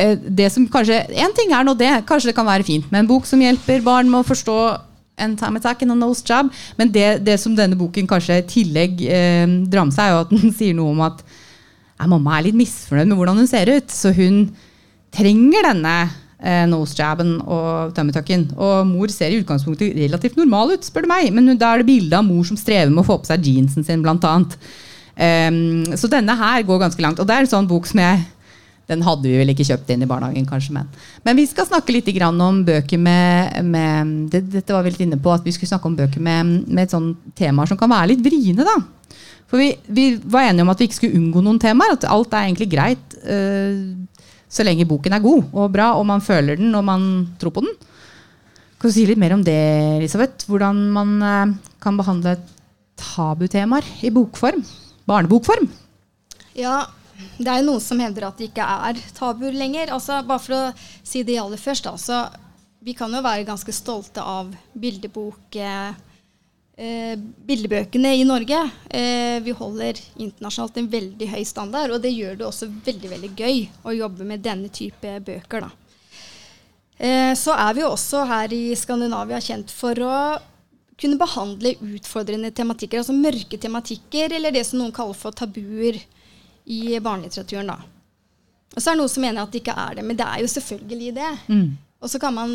eh, 0.00 0.14
det 0.16 0.46
som 0.48 0.64
kanskje 0.72 1.02
En 1.12 1.34
ting 1.36 1.50
er 1.52 1.66
nå 1.66 1.74
det. 1.76 1.90
Kanskje 2.08 2.30
det 2.30 2.38
kan 2.38 2.48
være 2.48 2.64
fint 2.64 2.86
med 2.90 3.02
en 3.02 3.10
bok 3.10 3.28
som 3.28 3.42
hjelper 3.42 3.84
barn 3.84 4.08
med 4.08 4.22
å 4.22 4.28
forstå 4.30 4.58
en 5.18 5.36
time 5.38 5.60
attack 5.60 5.82
and 5.82 5.94
a 5.94 5.98
nose 5.98 6.24
job. 6.24 6.52
Men 6.78 6.92
det, 6.94 7.08
det 7.26 7.38
som 7.42 7.56
denne 7.56 7.78
boken 7.78 8.08
kanskje 8.10 8.40
i 8.40 8.46
tillegg 8.48 9.02
eh, 9.04 9.44
drar 9.68 9.88
med 9.88 9.96
seg, 9.96 10.06
er 10.06 10.14
jo 10.14 10.22
at 10.24 10.32
den 10.34 10.54
sier 10.60 10.78
noe 10.78 10.94
om 10.94 11.04
at 11.08 11.22
ja, 11.98 12.06
mamma 12.06 12.38
er 12.38 12.48
litt 12.48 12.58
misfornøyd 12.58 13.10
med 13.10 13.18
hvordan 13.18 13.42
hun 13.42 13.50
ser 13.50 13.70
ut. 13.74 13.92
Så 13.92 14.14
hun 14.16 14.46
trenger 15.14 15.70
denne 15.70 15.94
eh, 16.38 16.64
nosejabben 16.70 17.38
og 17.44 17.94
tummytucken. 17.96 18.48
Og 18.56 18.82
mor 18.88 19.12
ser 19.12 19.34
i 19.34 19.40
utgangspunktet 19.42 19.96
relativt 19.98 20.38
normal 20.38 20.76
ut, 20.76 20.86
spør 20.86 21.06
du 21.06 21.12
meg. 21.12 21.32
Men 21.34 21.56
da 21.58 21.72
er 21.72 21.82
det 21.82 21.90
bilde 21.90 22.18
av 22.18 22.26
mor 22.26 22.46
som 22.48 22.58
strever 22.60 22.92
med 22.92 23.02
å 23.04 23.08
få 23.08 23.20
på 23.22 23.30
seg 23.30 23.50
jeansen 23.50 23.86
sin, 23.86 24.04
blant 24.04 24.26
annet. 24.28 24.58
Ehm, 25.18 25.96
så 25.98 26.10
denne 26.10 26.36
her 26.38 26.62
går 26.66 26.84
ganske 26.84 27.02
langt. 27.02 27.20
Og 27.20 27.28
det 27.28 27.34
er 27.34 27.46
en 27.46 27.54
sånn 27.56 27.70
bok 27.70 27.88
som 27.90 28.02
jeg 28.02 28.26
Den 28.88 29.02
hadde 29.04 29.28
vi 29.28 29.36
vel 29.36 29.52
ikke 29.52 29.66
kjøpt 29.68 29.90
inn 29.92 30.02
i 30.04 30.08
barnehagen, 30.08 30.46
kanskje, 30.48 30.72
men 30.72 30.88
Men 31.24 31.36
vi 31.36 31.44
skal 31.46 31.66
snakke 31.68 31.92
litt 31.92 32.08
om 32.24 32.64
bøker 32.64 32.98
med, 32.98 33.64
med 33.64 34.30
det, 34.32 34.42
Dette 34.48 34.72
var 34.72 34.82
vi 34.82 34.90
litt 34.90 35.04
inne 35.04 35.20
på, 35.20 35.32
at 35.32 35.44
vi 35.44 35.52
skulle 35.52 35.68
snakke 35.68 35.86
om 35.86 35.96
bøker 35.96 36.20
med, 36.20 36.68
med 36.68 36.88
temaer 37.36 37.66
som 37.68 37.76
kan 37.76 37.90
være 37.90 38.14
litt 38.14 38.24
vriene, 38.24 38.64
da. 38.64 38.78
For 39.48 39.60
vi, 39.60 39.72
vi 39.86 40.16
var 40.24 40.48
enige 40.48 40.64
om 40.64 40.72
at 40.72 40.80
vi 40.80 40.88
ikke 40.88 40.98
skulle 40.98 41.18
unngå 41.18 41.42
noen 41.44 41.60
temaer. 41.60 41.96
At 41.96 42.04
alt 42.08 42.34
er 42.36 42.48
egentlig 42.48 42.68
greit 42.72 43.14
eh, 43.24 43.80
så 44.48 44.64
lenge 44.64 44.88
boken 44.88 45.16
er 45.16 45.24
god 45.24 45.52
og 45.52 45.72
bra, 45.72 45.92
og 45.96 46.06
man 46.08 46.24
føler 46.24 46.60
den 46.60 46.74
og 46.76 46.84
man 46.84 47.02
tror 47.40 47.54
på 47.56 47.64
den. 47.64 47.72
Kan 48.78 48.92
du 48.92 48.94
si 48.94 49.06
litt 49.08 49.20
mer 49.20 49.34
om 49.34 49.42
det, 49.44 49.58
Elisabeth? 49.98 50.46
Hvordan 50.48 50.84
man 50.94 51.16
eh, 51.24 51.56
kan 51.82 51.96
behandle 51.98 52.36
tabutemaer 53.00 53.88
i 54.04 54.12
bokform? 54.14 54.62
Barnebokform? 55.08 55.68
Ja, 56.58 56.82
det 57.38 57.48
er 57.50 57.60
jo 57.60 57.68
noen 57.70 57.82
som 57.82 58.00
hevder 58.02 58.28
at 58.28 58.38
det 58.40 58.50
ikke 58.50 58.66
er 58.88 59.00
tabuer 59.16 59.56
lenger. 59.56 59.92
Altså, 59.94 60.20
bare 60.26 60.42
for 60.42 60.56
å 60.56 60.62
si 61.06 61.24
det 61.26 61.38
aller 61.40 61.60
først, 61.60 61.88
da, 61.88 61.94
så 61.98 62.20
vi 62.84 62.94
kan 62.96 63.12
jo 63.14 63.22
være 63.24 63.46
ganske 63.48 63.74
stolte 63.74 64.22
av 64.22 64.52
bildebok, 64.78 65.56
eh, 65.58 65.90
eh, 66.78 67.16
bildebøkene 67.18 68.14
i 68.20 68.24
Norge. 68.28 68.60
Eh, 68.90 69.38
vi 69.42 69.54
holder 69.56 69.98
internasjonalt 70.16 70.78
en 70.78 70.90
veldig 70.92 71.28
høy 71.34 71.42
standard, 71.44 71.90
og 71.90 72.02
det 72.02 72.14
gjør 72.14 72.38
det 72.38 72.46
også 72.46 72.70
veldig 72.86 73.10
veldig 73.16 73.32
gøy 73.34 73.60
å 73.84 73.96
jobbe 73.98 74.28
med 74.28 74.46
denne 74.46 74.70
type 74.70 75.18
bøker. 75.26 75.66
da. 75.66 75.70
Eh, 76.98 77.34
så 77.34 77.54
er 77.54 77.74
vi 77.74 77.82
også 77.86 78.24
her 78.26 78.52
i 78.54 78.74
Skandinavia 78.74 79.38
kjent 79.42 79.70
for 79.70 79.94
å 80.02 80.38
kunne 80.98 81.18
behandle 81.18 81.76
utfordrende 81.94 82.50
tematikker, 82.50 82.98
altså 82.98 83.14
mørke 83.14 83.58
tematikker, 83.58 84.32
eller 84.34 84.50
det 84.50 84.64
som 84.66 84.80
noen 84.80 84.94
kaller 84.94 85.14
for 85.14 85.30
tabuer 85.30 86.00
i 86.68 86.98
barnelitteraturen. 87.00 87.72
da. 87.72 87.78
Og 88.76 88.80
så 88.82 88.90
er 88.90 88.96
det 88.96 89.00
noen 89.00 89.12
som 89.12 89.24
mener 89.24 89.42
at 89.42 89.52
det 89.52 89.62
ikke 89.62 89.76
er 89.80 89.98
det, 89.98 90.04
men 90.06 90.18
det 90.18 90.26
er 90.26 90.42
jo 90.44 90.50
selvfølgelig 90.52 91.12
det. 91.16 91.32
Og 91.98 92.10
så 92.12 92.20
kan 92.22 92.34
man 92.36 92.50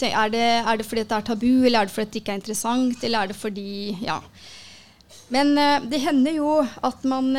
tenke, 0.00 0.16
er 0.16 0.32
det, 0.32 0.46
er 0.60 0.76
det 0.76 0.86
fordi 0.88 1.04
det 1.04 1.16
er 1.16 1.26
tabu, 1.28 1.64
eller 1.64 1.80
er 1.80 1.88
det 1.88 1.94
fordi 1.94 2.10
det 2.10 2.22
ikke 2.22 2.32
er 2.34 2.40
interessant, 2.40 3.04
eller 3.04 3.18
er 3.18 3.26
det 3.32 3.38
fordi 3.38 3.96
Ja. 4.04 4.20
Men 5.30 5.52
uh, 5.58 5.78
det 5.86 6.00
hender 6.02 6.32
jo 6.34 6.66
at 6.82 7.04
man 7.06 7.36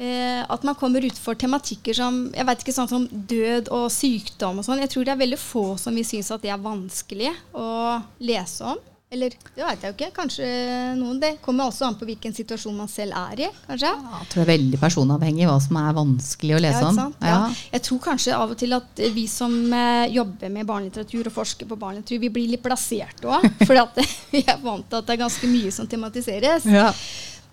eh, 0.00 0.40
at 0.48 0.62
man 0.64 0.74
kommer 0.74 1.04
utfor 1.04 1.36
tematikker 1.36 1.92
som 1.92 2.22
jeg 2.32 2.46
vet 2.48 2.62
ikke, 2.64 2.72
sånn 2.72 2.88
som 2.88 3.04
død 3.10 3.68
og 3.68 3.90
sykdom 3.92 4.58
og 4.60 4.64
sånn. 4.64 4.80
Jeg 4.80 4.92
tror 4.94 5.04
det 5.04 5.12
er 5.12 5.20
veldig 5.20 5.40
få 5.40 5.64
som 5.80 5.96
vil 5.96 6.06
synes 6.08 6.32
at 6.32 6.40
det 6.40 6.52
er 6.54 6.62
vanskelig 6.64 7.34
å 7.52 8.00
lese 8.24 8.72
om. 8.72 8.80
Eller 9.10 9.32
det 9.34 9.64
vet 9.66 9.82
jeg 9.82 9.90
jo 9.90 9.94
ikke. 9.96 10.08
Kanskje 10.14 10.48
noen. 10.94 11.16
Det 11.18 11.32
kommer 11.42 11.66
også 11.66 11.88
an 11.88 11.96
på 11.98 12.06
hvilken 12.06 12.34
situasjon 12.36 12.76
man 12.78 12.86
selv 12.90 13.16
er 13.18 13.40
i. 13.42 13.48
kanskje. 13.66 13.88
Ja, 13.90 14.20
jeg 14.20 14.28
tror 14.30 14.38
det 14.38 14.44
er 14.44 14.50
veldig 14.52 14.78
personavhengig 14.78 15.48
hva 15.50 15.56
som 15.64 15.78
er 15.80 15.96
vanskelig 15.96 16.54
å 16.54 16.60
lese 16.62 16.78
Ja, 16.78 16.84
ikke 16.84 16.92
om. 16.92 17.00
sant? 17.00 17.26
Ja. 17.26 17.40
Jeg 17.72 17.84
tror 17.88 18.00
kanskje 18.04 18.36
av 18.38 18.54
og 18.54 18.60
til 18.60 18.76
at 18.78 19.02
vi 19.16 19.24
som 19.26 19.56
eh, 19.74 20.04
jobber 20.14 20.54
med 20.54 20.68
barnelitteratur 20.70 21.26
og 21.26 21.36
forsker 21.40 21.66
på 21.66 21.80
barnelitteratur, 21.80 22.22
vi 22.22 22.32
blir 22.38 22.52
litt 22.54 22.62
plassert 22.62 23.26
òg. 23.26 23.50
For 23.66 23.82
vi 24.36 24.44
er 24.46 24.62
vant 24.62 24.86
til 24.86 25.02
at 25.02 25.10
det 25.10 25.16
er 25.16 25.22
ganske 25.24 25.50
mye 25.50 25.74
som 25.74 25.90
tematiseres. 25.90 26.70
Ja. 26.70 26.92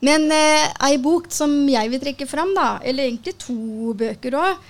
Men 0.06 0.30
eh, 0.30 0.70
ei 0.91 1.02
bok 1.02 1.32
som 1.34 1.58
jeg 1.74 1.89
vil 1.89 2.04
trekke 2.06 2.30
fram, 2.30 2.54
da, 2.54 2.76
eller 2.86 3.10
egentlig 3.10 3.34
to 3.41 3.96
bøker 3.98 4.38
òg, 4.38 4.62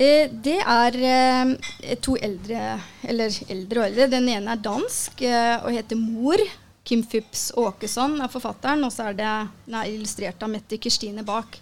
det 0.00 0.56
er 0.64 0.96
eh, 1.04 1.94
to 2.00 2.14
eldre, 2.16 2.78
eller 3.04 3.34
eldre 3.52 3.82
og 3.82 3.86
eldre. 3.90 4.08
Den 4.14 4.28
ene 4.32 4.54
er 4.54 4.62
dansk 4.64 5.22
eh, 5.28 5.56
og 5.60 5.74
heter 5.76 5.96
'Mor'. 5.96 6.46
Kim 6.84 7.02
Phipps 7.04 7.52
Åkesson 7.54 8.16
er 8.24 8.30
forfatteren, 8.32 8.82
og 8.84 8.92
så 8.92 9.10
er 9.10 9.18
det 9.18 9.32
den 9.66 9.76
er 9.76 9.90
illustrert 9.92 10.40
av 10.42 10.50
Mette 10.50 10.78
Kristine 10.80 11.22
bak. 11.22 11.58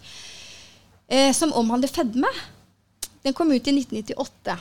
Eh, 1.09 1.33
som 1.33 1.53
omhandler 1.53 1.91
fedme. 1.91 2.31
Den 3.27 3.35
kom 3.35 3.51
ut 3.51 3.67
i 3.67 3.75
1998. 3.75 4.59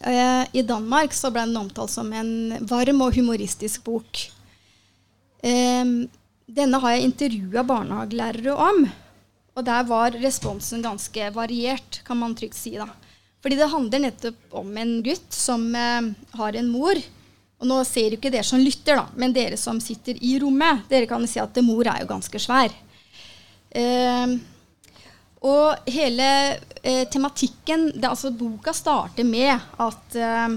Eh, 0.00 0.44
I 0.52 0.62
Danmark 0.62 1.12
så 1.14 1.30
ble 1.34 1.44
den 1.46 1.60
omtalt 1.60 1.92
som 1.92 2.12
en 2.12 2.56
varm 2.70 3.02
og 3.04 3.14
humoristisk 3.18 3.84
bok. 3.84 4.24
Eh, 5.42 5.84
denne 6.48 6.80
har 6.80 6.96
jeg 6.96 7.10
intervjua 7.10 7.66
barnehagelærere 7.68 8.56
om. 8.56 8.88
Og 9.58 9.64
der 9.66 9.86
var 9.88 10.14
responsen 10.22 10.84
ganske 10.84 11.30
variert, 11.34 12.00
kan 12.06 12.20
man 12.20 12.36
trygt 12.38 12.54
si. 12.54 12.76
da. 12.78 12.86
Fordi 13.42 13.58
det 13.58 13.70
handler 13.72 14.04
nettopp 14.04 14.58
om 14.60 14.76
en 14.78 14.98
gutt 15.02 15.34
som 15.34 15.64
eh, 15.74 16.12
har 16.38 16.58
en 16.58 16.70
mor. 16.70 17.00
Og 17.58 17.66
nå 17.66 17.78
ser 17.86 18.12
jo 18.12 18.18
ikke 18.20 18.30
dere 18.30 18.46
som 18.46 18.62
lytter, 18.62 19.00
da, 19.00 19.08
men 19.18 19.34
dere 19.34 19.58
som 19.58 19.80
sitter 19.82 20.18
i 20.22 20.36
rommet, 20.38 20.84
dere 20.90 21.08
kan 21.10 21.26
si 21.26 21.40
at 21.42 21.58
mor 21.66 21.90
er 21.90 22.04
jo 22.04 22.12
ganske 22.12 22.38
svær. 22.38 22.70
Eh, 23.74 24.36
og 25.48 25.90
hele 25.90 26.28
eh, 26.82 27.04
tematikken 27.10 27.90
det, 27.94 28.08
altså 28.08 28.30
Boka 28.34 28.72
starter 28.74 29.26
med 29.26 29.58
at 29.78 30.18
eh, 30.18 30.56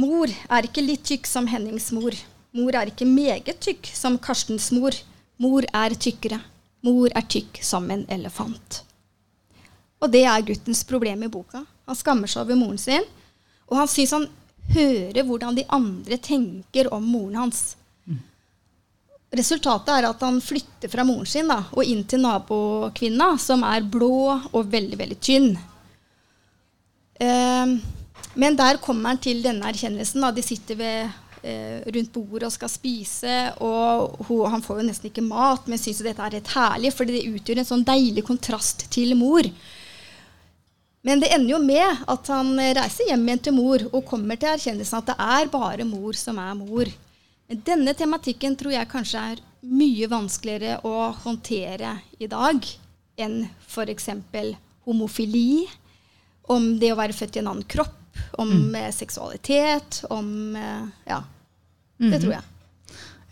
mor 0.00 0.28
er 0.28 0.68
ikke 0.68 0.84
litt 0.84 1.04
tykk 1.08 1.28
som 1.28 1.48
Hennings 1.48 1.92
mor. 1.96 2.16
Mor 2.56 2.76
er 2.76 2.90
ikke 2.90 3.08
meget 3.08 3.60
tykk 3.60 3.92
som 3.92 4.16
Karstens 4.20 4.70
mor. 4.72 4.96
Mor 5.38 5.68
er 5.68 5.96
tykkere. 6.00 6.40
Mor 6.88 7.12
er 7.12 7.26
tykk 7.28 7.60
som 7.64 7.88
en 7.92 8.06
elefant. 8.08 8.82
Og 10.00 10.10
det 10.12 10.24
er 10.24 10.46
guttens 10.46 10.84
problem 10.88 11.26
i 11.26 11.30
boka. 11.32 11.62
Han 11.88 11.98
skammer 11.98 12.30
seg 12.30 12.46
over 12.46 12.58
moren 12.58 12.80
sin. 12.80 13.04
Og 13.68 13.76
han 13.76 13.90
syns 13.90 14.14
han 14.16 14.28
hører 14.72 15.24
hvordan 15.26 15.58
de 15.58 15.66
andre 15.72 16.16
tenker 16.22 16.88
om 16.94 17.04
moren 17.04 17.42
hans. 17.42 17.62
Resultatet 19.28 19.90
er 19.92 20.06
at 20.08 20.22
han 20.24 20.38
flytter 20.40 20.88
fra 20.88 21.04
moren 21.04 21.28
sin 21.28 21.50
da, 21.52 21.58
og 21.76 21.84
inn 21.84 22.00
til 22.08 22.22
nabokvinna, 22.24 23.34
som 23.36 23.60
er 23.68 23.84
blå 23.84 24.38
og 24.38 24.70
veldig, 24.72 24.96
veldig 24.96 25.18
tynn. 25.20 25.50
Eh, 27.20 27.74
men 28.40 28.56
der 28.56 28.80
kommer 28.80 29.12
han 29.12 29.20
til 29.20 29.42
denne 29.44 29.68
erkjennelsen. 29.68 30.24
Da. 30.24 30.32
De 30.32 30.44
sitter 30.44 30.78
ved, 30.80 31.18
rundt 31.42 32.12
bordet 32.14 32.48
og 32.48 32.54
skal 32.54 32.70
spise, 32.72 33.34
og 33.64 34.16
hun, 34.28 34.46
han 34.52 34.64
får 34.64 34.80
jo 34.80 34.86
nesten 34.88 35.10
ikke 35.10 35.26
mat, 35.26 35.68
men 35.68 35.80
syns 35.80 36.02
dette 36.04 36.24
er 36.24 36.38
rett 36.38 36.54
herlig, 36.54 36.92
fordi 36.94 37.18
det 37.18 37.34
utgjør 37.34 37.62
en 37.62 37.68
sånn 37.72 37.84
deilig 37.88 38.24
kontrast 38.26 38.88
til 38.94 39.14
mor. 39.18 39.46
Men 41.06 41.22
det 41.22 41.30
ender 41.32 41.54
jo 41.54 41.60
med 41.62 42.02
at 42.10 42.30
han 42.32 42.56
reiser 42.58 43.08
hjem 43.08 43.28
igjen 43.28 43.44
til 43.46 43.54
mor 43.56 43.84
og 43.92 44.06
kommer 44.08 44.38
til 44.40 44.50
erkjennelsen 44.50 44.98
at 44.98 45.12
det 45.12 45.18
er 45.38 45.52
bare 45.52 45.86
mor 45.88 46.18
som 46.18 46.40
er 46.42 46.56
mor. 46.58 46.90
Denne 47.48 47.94
tematikken 47.96 48.58
tror 48.58 48.74
jeg 48.74 48.90
kanskje 48.90 49.22
er 49.32 49.44
mye 49.68 50.08
vanskeligere 50.10 50.82
å 50.86 51.10
håndtere 51.24 51.94
i 52.20 52.28
dag 52.30 52.66
enn 53.18 53.38
f.eks. 53.66 54.10
homofili, 54.86 55.66
om 56.48 56.74
det 56.80 56.92
å 56.92 56.98
være 56.98 57.16
født 57.16 57.38
i 57.38 57.40
en 57.42 57.50
annen 57.50 57.68
kropp, 57.68 57.97
om 58.38 58.50
mm. 58.50 58.92
seksualitet, 58.92 60.04
om 60.10 60.56
eh, 60.56 60.86
Ja. 61.08 61.22
Det 61.98 62.20
tror 62.22 62.36
jeg. 62.36 62.44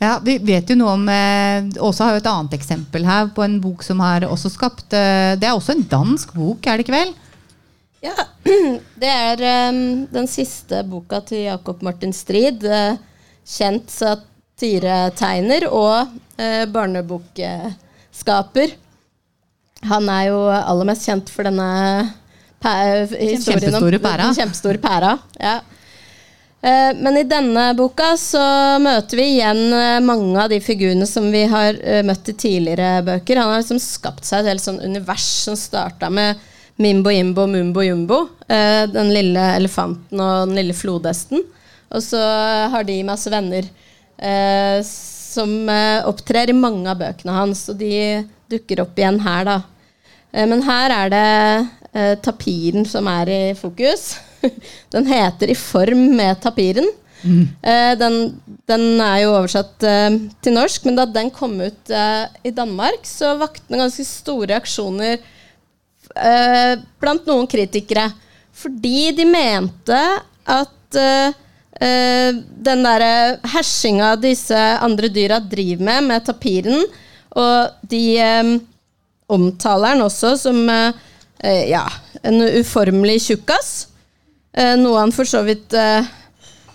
Ja, 0.03 0.17
Vi 0.25 0.35
vet 0.45 0.69
jo 0.69 0.75
noe 0.77 0.97
om 0.99 1.07
eh, 1.09 1.69
Åsa 1.81 2.09
har 2.09 2.17
jo 2.17 2.21
et 2.21 2.29
annet 2.29 2.57
eksempel 2.59 3.07
her 3.09 3.31
på 3.33 3.45
en 3.47 3.61
bok 3.63 3.85
som 3.87 4.03
har 4.05 4.27
også 4.29 4.51
skapt 4.53 4.93
eh, 4.93 5.39
Det 5.39 5.49
er 5.49 5.55
også 5.55 5.77
en 5.77 5.87
dansk 5.89 6.35
bok, 6.37 6.67
er 6.67 6.77
det 6.77 6.85
ikke 6.85 6.97
vel? 6.97 7.15
Ja, 8.05 8.27
det 9.03 9.11
er 9.11 9.71
um, 9.71 10.07
den 10.13 10.29
siste 10.31 10.83
boka 10.87 11.21
til 11.27 11.47
Jakob 11.47 11.83
Martin 11.83 12.13
Strid. 12.15 12.63
Uh, 12.63 12.99
kjent 13.47 13.91
satiretegner 13.91 15.67
og 15.71 16.13
uh, 16.39 16.65
barnebokskaper. 16.71 18.77
Han 19.89 20.09
er 20.13 20.29
jo 20.29 20.45
aller 20.53 20.89
mest 20.89 21.09
kjent 21.09 21.33
for 21.33 21.49
denne 21.49 21.71
Kjempestore 22.67 23.99
pæra. 24.03 24.27
den 24.29 24.39
kjempestore 24.41 24.81
pæra. 24.83 25.13
Ja. 25.41 25.55
Eh, 26.67 26.93
Men 26.99 27.17
i 27.21 27.23
denne 27.29 27.69
boka 27.79 28.15
så 28.19 28.43
møter 28.83 29.17
vi 29.21 29.27
igjen 29.37 29.61
eh, 29.77 30.01
mange 30.05 30.41
av 30.43 30.51
de 30.51 30.59
figurene 30.65 31.07
som 31.07 31.29
vi 31.33 31.45
har 31.53 31.77
eh, 31.83 32.03
møtt 32.07 32.29
i 32.33 32.35
tidligere 32.35 33.03
bøker. 33.07 33.39
Han 33.43 33.53
har 33.53 33.63
liksom 33.63 33.81
skapt 33.83 34.25
seg 34.27 34.41
et 34.45 34.53
helt 34.55 34.65
sånn 34.65 34.81
univers 34.83 35.27
som 35.47 35.57
starta 35.59 36.11
med 36.11 36.41
Mimbo 36.83 37.13
Jimbo 37.15 37.47
Mumbo 37.49 37.85
Jumbo. 37.87 38.19
eh, 38.49 38.87
Den 38.93 39.13
lille 39.15 39.45
elefanten 39.57 40.21
og 40.21 40.49
den 40.49 40.57
lille 40.59 40.75
flodhesten. 40.77 41.45
Og 41.95 42.03
så 42.03 42.19
har 42.73 42.83
de 42.85 42.97
masse 43.07 43.31
venner 43.31 43.69
eh, 44.19 44.81
som 44.83 45.69
eh, 45.71 46.03
opptrer 46.09 46.51
i 46.51 46.57
mange 46.57 46.89
av 46.91 46.99
bøkene 46.99 47.33
hans. 47.37 47.69
Og 47.71 47.79
de 47.79 48.25
dukker 48.51 48.83
opp 48.83 48.99
igjen 48.99 49.21
her, 49.23 49.45
da. 49.47 49.57
Eh, 50.33 50.47
Men 50.51 50.63
her 50.67 50.91
er 50.99 51.13
det 51.15 51.27
eh, 51.97 52.15
tapiren 52.23 52.87
som 52.89 53.09
er 53.11 53.33
i 53.33 53.41
fokus. 53.59 54.15
Den 54.95 55.09
heter 55.09 55.51
'I 55.51 55.57
form 55.59 56.09
med 56.17 56.41
tapiren'. 56.45 56.93
Eh, 57.63 57.93
den, 57.99 58.17
den 58.69 59.01
er 59.01 59.23
jo 59.25 59.33
oversatt 59.35 59.83
eh, 59.83 60.19
til 60.45 60.55
norsk, 60.55 60.85
men 60.87 60.99
da 60.99 61.07
den 61.11 61.31
kom 61.35 61.57
ut 61.59 61.91
eh, 61.91 62.27
i 62.47 62.53
Danmark, 62.55 63.09
så 63.09 63.33
vakte 63.41 63.73
den 63.73 63.83
ganske 63.83 64.05
store 64.07 64.53
reaksjoner 64.53 65.17
eh, 65.17 66.75
blant 67.01 67.27
noen 67.27 67.49
kritikere. 67.51 68.11
Fordi 68.57 69.11
de 69.17 69.27
mente 69.29 69.99
at 70.47 71.01
eh, 71.01 71.35
eh, 71.81 72.31
den 72.69 72.87
derre 72.87 73.41
hersinga 73.57 74.15
disse 74.21 74.61
andre 74.85 75.11
dyra 75.13 75.41
driver 75.43 75.89
med, 75.89 76.09
med 76.13 76.29
tapiren, 76.29 76.87
og 77.37 77.91
de 77.91 78.05
um, 78.23 78.55
omtaler 79.29 79.97
den 79.97 80.07
også 80.07 80.37
som 80.41 80.63
eh, 80.73 81.03
eh, 81.39 81.71
ja, 81.71 81.85
en 82.23 82.41
uformelig 82.43 83.21
tjukkas. 83.29 83.89
Eh, 84.57 84.75
noe 84.81 85.01
han 85.03 85.15
for 85.15 85.29
så 85.29 85.43
vidt 85.47 85.75
eh, 85.77 86.07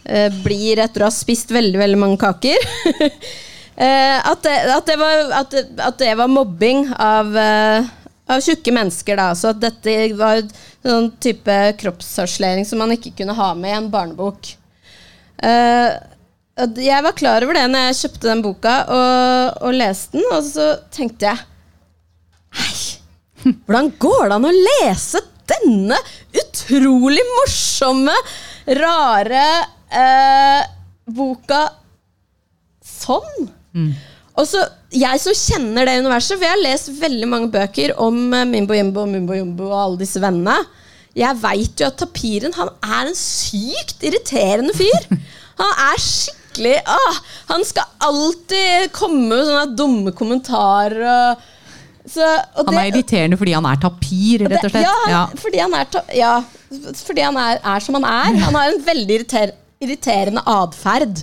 eh, 0.05 0.41
blir 0.43 0.81
etter 0.83 1.03
å 1.03 1.09
ha 1.09 1.13
spist 1.13 1.53
veldig, 1.53 1.79
veldig 1.81 2.03
mange 2.05 2.21
kaker. 2.21 2.69
Eh, 3.81 4.17
at, 4.27 4.43
det, 4.43 4.51
at, 4.69 4.85
det 4.85 4.95
var, 4.99 5.21
at, 5.33 5.53
det, 5.55 5.61
at 5.81 5.95
det 5.97 6.11
var 6.19 6.27
mobbing 6.29 6.83
av, 7.01 7.31
av 8.29 8.43
tjukke 8.43 8.73
mennesker. 8.75 9.17
Da. 9.17 9.31
Så 9.33 9.53
at 9.55 9.61
dette 9.63 9.95
var 10.19 10.43
sånn 10.83 11.07
type 11.23 11.55
kroppsharselering 11.79 12.67
som 12.67 12.83
man 12.83 12.93
ikke 12.93 13.13
kunne 13.17 13.33
ha 13.33 13.47
med 13.57 13.71
i 13.71 13.77
en 13.79 13.89
barnebok. 13.89 14.51
Eh, 15.41 15.89
jeg 16.77 17.03
var 17.07 17.17
klar 17.17 17.45
over 17.45 17.57
det 17.57 17.65
når 17.71 17.87
jeg 17.87 17.99
kjøpte 18.03 18.27
den 18.27 18.43
boka 18.45 18.75
og, 18.85 19.63
og 19.65 19.77
leste 19.79 20.19
den, 20.19 20.27
og 20.35 20.45
så 20.45 20.67
tenkte 20.93 21.31
jeg 21.31 21.47
hvordan 23.43 23.91
går 24.01 24.23
det 24.29 24.37
an 24.37 24.47
å 24.49 24.53
lese 24.55 25.21
denne 25.51 25.97
utrolig 26.41 27.23
morsomme, 27.35 28.13
rare 28.77 29.45
eh, 29.91 30.61
boka 31.11 31.65
sånn? 32.85 33.49
Og 34.39 34.47
så, 34.47 34.61
Jeg 34.91 35.19
som 35.23 35.35
kjenner 35.35 35.87
det 35.87 35.99
universet, 36.03 36.35
for 36.37 36.43
jeg 36.45 36.55
har 36.55 36.63
lest 36.63 36.91
veldig 36.99 37.27
mange 37.31 37.51
bøker 37.51 37.93
om 37.99 38.33
eh, 38.35 38.47
Mimbo 38.47 38.75
Jimbo, 38.75 39.05
Mimbo 39.07 39.35
Jumbo 39.37 39.69
og 39.69 39.77
alle 39.79 40.01
disse 40.03 40.21
vennene. 40.23 40.57
Jeg 41.15 41.39
veit 41.41 41.79
jo 41.81 41.89
at 41.89 41.97
Tapiren 41.99 42.55
han 42.55 42.69
er 42.83 43.09
en 43.09 43.17
sykt 43.17 44.03
irriterende 44.07 44.75
fyr. 44.77 45.09
Han 45.59 45.73
er 45.83 45.99
skikkelig 45.99 46.77
ah, 46.89 47.17
Han 47.51 47.65
skal 47.67 47.89
alltid 48.07 48.91
komme 48.95 49.27
med 49.27 49.43
sånne 49.45 49.75
dumme 49.77 50.13
kommentarer. 50.15 51.03
Og, 51.11 51.49
så, 52.09 52.27
Han 52.57 52.77
er 52.77 52.89
irriterende 52.89 53.37
fordi 53.37 53.53
han 53.53 53.67
er 53.69 53.81
tapir, 53.81 54.45
rett 54.47 54.63
og 54.65 54.71
slett. 54.73 54.87
Ja, 54.87 54.95
han, 55.03 55.11
Ja. 55.11 55.25
fordi 55.43 55.59
han, 55.61 55.75
er, 55.77 55.99
ja, 56.17 56.31
fordi 57.05 57.21
han 57.27 57.37
er, 57.37 57.59
er 57.75 57.83
som 57.85 57.99
han 57.99 58.07
er. 58.09 58.39
Han 58.47 58.57
har 58.57 58.71
en 58.71 58.81
veldig 58.85 59.19
irriter, 59.19 59.53
irriterende 59.83 60.41
atferd. 60.49 61.21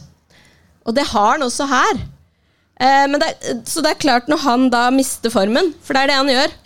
Og 0.87 0.95
det 0.95 1.09
har 1.11 1.35
han 1.35 1.43
også 1.43 1.67
her. 1.69 2.01
Eh, 2.79 3.05
men 3.11 3.19
det, 3.21 3.33
så 3.67 3.83
det 3.83 3.91
er 3.97 4.03
klart, 4.07 4.31
når 4.31 4.45
han 4.45 4.71
da 4.71 4.87
mister 4.95 5.35
formen, 5.35 5.75
for 5.83 5.95
det 5.97 6.05
er 6.07 6.12
det 6.12 6.21
han 6.23 6.35
gjør 6.37 6.57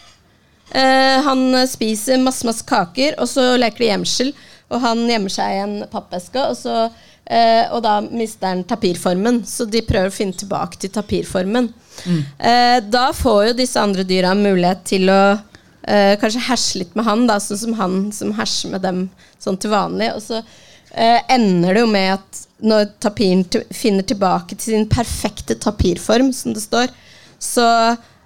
Eh, 0.73 1.19
han 1.21 1.53
spiser 1.69 2.21
masse, 2.23 2.47
masse 2.49 2.65
kaker, 2.65 3.19
og 3.21 3.29
så 3.29 3.53
leker 3.61 3.83
de 3.83 3.91
gjemsel. 3.91 4.31
Og 4.73 4.83
han 4.83 5.05
gjemmer 5.11 5.33
seg 5.33 5.55
i 5.55 5.63
en 5.63 5.75
pappeske, 5.93 6.43
og, 6.43 6.57
så, 6.59 6.89
eh, 7.27 7.65
og 7.73 7.83
da 7.85 7.99
mister 8.05 8.53
han 8.53 8.65
tapirformen. 8.69 9.43
Så 9.49 9.67
de 9.71 9.85
prøver 9.87 10.11
å 10.11 10.15
finne 10.15 10.37
tilbake 10.39 10.81
til 10.81 10.93
tapirformen. 10.95 11.71
Eh, 12.39 12.79
da 12.89 13.07
får 13.17 13.51
jo 13.51 13.57
disse 13.63 13.81
andre 13.81 14.07
dyra 14.09 14.35
mulighet 14.39 14.85
til 14.89 15.13
å 15.13 15.23
eh, 15.33 16.15
kanskje 16.21 16.47
herse 16.49 16.81
litt 16.81 16.97
med 16.99 17.07
han, 17.09 17.27
da, 17.29 17.39
sånn 17.41 17.61
som 17.61 17.77
han 17.81 17.99
som 18.17 18.33
herser 18.39 18.73
med 18.73 18.85
dem 18.87 19.05
sånn 19.43 19.61
til 19.61 19.75
vanlig. 19.75 20.13
Og 20.17 20.25
så 20.25 20.41
eh, 20.41 21.21
ender 21.33 21.77
det 21.77 21.85
jo 21.85 21.93
med 21.93 22.15
at 22.17 22.47
når 22.63 22.95
tapiren 23.03 23.45
finner 23.75 24.07
tilbake 24.07 24.55
til 24.55 24.77
sin 24.77 24.89
perfekte 24.91 25.59
tapirform, 25.59 26.31
som 26.37 26.55
det 26.55 26.63
står, 26.65 26.93
så, 27.43 27.69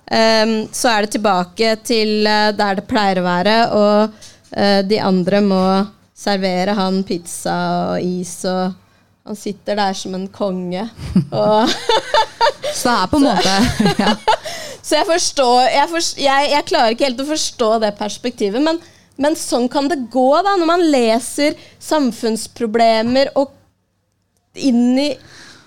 Um, 0.06 0.68
så 0.70 0.92
er 0.92 1.02
det 1.02 1.16
tilbake 1.16 1.72
til 1.82 2.28
uh, 2.30 2.52
der 2.54 2.76
det 2.78 2.85
pleier 2.87 3.18
å 3.18 3.24
være, 3.26 3.54
og 3.74 4.12
uh, 4.54 4.82
de 4.87 5.00
andre 5.02 5.40
må 5.42 5.62
servere 6.16 6.72
han 6.79 7.02
pizza 7.07 7.55
og 7.92 8.02
is, 8.05 8.38
og 8.48 8.72
han 9.26 9.37
sitter 9.38 9.76
der 9.79 9.96
som 9.98 10.14
en 10.16 10.29
konge. 10.33 10.87
Og 11.35 11.68
Så 12.76 12.88
det 12.88 12.94
er 12.94 13.11
på 13.11 13.18
en 13.18 13.24
måte 13.26 13.55
ja. 14.05 14.12
så 14.85 14.98
jeg 14.98 15.07
forstår 15.09 15.61
jeg, 15.72 15.88
forst- 15.90 16.18
jeg, 16.20 16.48
jeg 16.52 16.66
klarer 16.68 16.92
ikke 16.94 17.07
helt 17.09 17.22
å 17.24 17.26
forstå 17.31 17.68
det 17.83 17.90
perspektivet, 17.98 18.62
men, 18.62 18.79
men 19.18 19.37
sånn 19.40 19.64
kan 19.72 19.88
det 19.90 19.96
gå 20.12 20.26
da, 20.46 20.52
når 20.61 20.68
man 20.70 20.85
leser 20.92 21.57
samfunnsproblemer 21.83 23.33
og 23.40 23.55
inn 24.57 24.94
i 25.00 25.09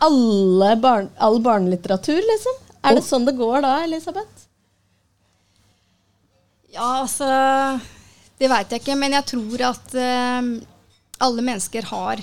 alle 0.05 0.71
barn, 0.81 1.09
all 1.19 1.41
barnelitteratur, 1.43 2.21
liksom. 2.23 2.55
Er 2.87 2.95
det 2.95 3.03
sånn 3.05 3.25
det 3.27 3.35
går 3.37 3.59
da, 3.65 3.73
Elisabeth? 3.83 4.45
Ja, 6.71 7.01
altså 7.01 7.27
Det 8.39 8.47
veit 8.47 8.71
jeg 8.71 8.81
ikke, 8.81 8.95
men 8.99 9.15
jeg 9.17 9.27
tror 9.33 9.63
at 9.67 9.95
eh, 9.99 10.51
alle 11.19 11.43
mennesker 11.43 11.87
har 11.89 12.21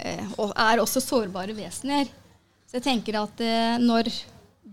eh, 0.00 0.30
og 0.40 0.54
er 0.56 0.80
også 0.80 1.02
sårbare 1.04 1.56
vesener. 1.56 2.08
Så 2.64 2.78
jeg 2.78 2.86
tenker 2.86 3.20
at 3.20 3.42
eh, 3.44 3.74
når 3.82 4.08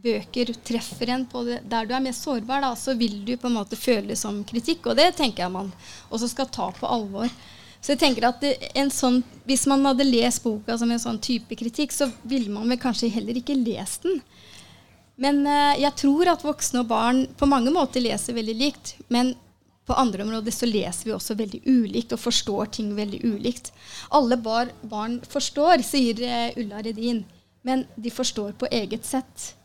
bøker 0.02 0.54
treffer 0.66 1.12
en 1.14 1.26
på 1.30 1.44
det, 1.46 1.60
der 1.70 1.86
du 1.86 1.92
er 1.94 2.04
mest 2.04 2.24
sårbar, 2.26 2.64
da, 2.64 2.72
så 2.80 2.96
vil 2.98 3.20
du 3.28 3.36
på 3.38 3.50
en 3.50 3.58
måte 3.60 3.78
føle 3.78 4.14
det 4.14 4.18
som 4.18 4.40
kritikk, 4.48 4.88
og 4.90 4.98
det 4.98 5.12
tenker 5.20 5.46
jeg 5.46 5.54
man 5.54 5.74
også 6.10 6.32
skal 6.32 6.50
ta 6.50 6.72
på 6.74 6.90
alvor. 6.90 7.30
Så 7.82 7.94
jeg 7.94 8.02
tenker 8.02 8.30
at 8.30 8.42
det, 8.44 8.56
en 8.78 8.92
sånn, 8.94 9.24
Hvis 9.50 9.66
man 9.68 9.84
hadde 9.86 10.06
lest 10.06 10.44
boka 10.44 10.78
som 10.78 10.92
en 10.94 11.02
sånn 11.02 11.18
type 11.20 11.56
kritikk, 11.58 11.92
så 11.92 12.08
ville 12.22 12.54
man 12.54 12.70
vel 12.70 12.80
kanskje 12.80 13.10
heller 13.12 13.38
ikke 13.38 13.58
lest 13.58 14.06
den. 14.06 14.22
Men 15.22 15.42
eh, 15.46 15.82
jeg 15.84 15.98
tror 16.00 16.30
at 16.32 16.46
voksne 16.46 16.86
og 16.86 16.92
barn 16.94 17.26
på 17.38 17.50
mange 17.50 17.74
måter 17.74 18.04
leser 18.06 18.38
veldig 18.38 18.56
likt. 18.58 18.96
Men 19.10 19.34
på 19.86 19.98
andre 19.98 20.24
områder 20.24 20.54
så 20.54 20.70
leser 20.70 21.10
vi 21.10 21.16
også 21.16 21.36
veldig 21.40 21.62
ulikt 21.66 22.14
og 22.16 22.22
forstår 22.22 22.70
ting 22.78 22.92
veldig 22.96 23.22
ulikt. 23.26 23.72
Alle 24.14 24.38
bar, 24.38 24.70
barn 24.82 25.20
forstår, 25.28 25.82
sier 25.86 26.22
eh, 26.26 26.60
Ulla 26.62 26.84
Redin, 26.86 27.24
men 27.68 27.88
de 27.96 28.14
forstår 28.14 28.54
på 28.62 28.70
eget 28.72 29.08
sett. 29.08 29.56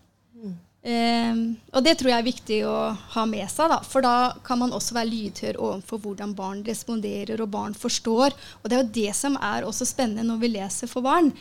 Eh, 0.86 1.34
og 1.74 1.82
det 1.82 1.96
tror 1.98 2.12
jeg 2.12 2.22
er 2.22 2.26
viktig 2.28 2.58
å 2.70 2.76
ha 3.16 3.26
med 3.26 3.48
seg, 3.50 3.72
da, 3.72 3.80
for 3.82 4.06
da 4.06 4.16
kan 4.46 4.60
man 4.60 4.74
også 4.76 4.94
være 4.94 5.10
lydhør 5.10 5.60
overfor 5.68 6.02
hvordan 6.04 6.34
barn 6.38 6.64
responderer 6.66 7.42
og 7.42 7.52
barn 7.52 7.74
forstår. 7.76 8.36
Og 8.62 8.70
det 8.70 8.76
er 8.76 8.84
jo 8.84 8.96
det 9.02 9.14
som 9.18 9.38
er 9.42 9.66
også 9.66 9.88
spennende 9.88 10.26
når 10.28 10.42
vi 10.44 10.52
leser 10.54 10.90
for 10.90 11.04
barn. 11.06 11.32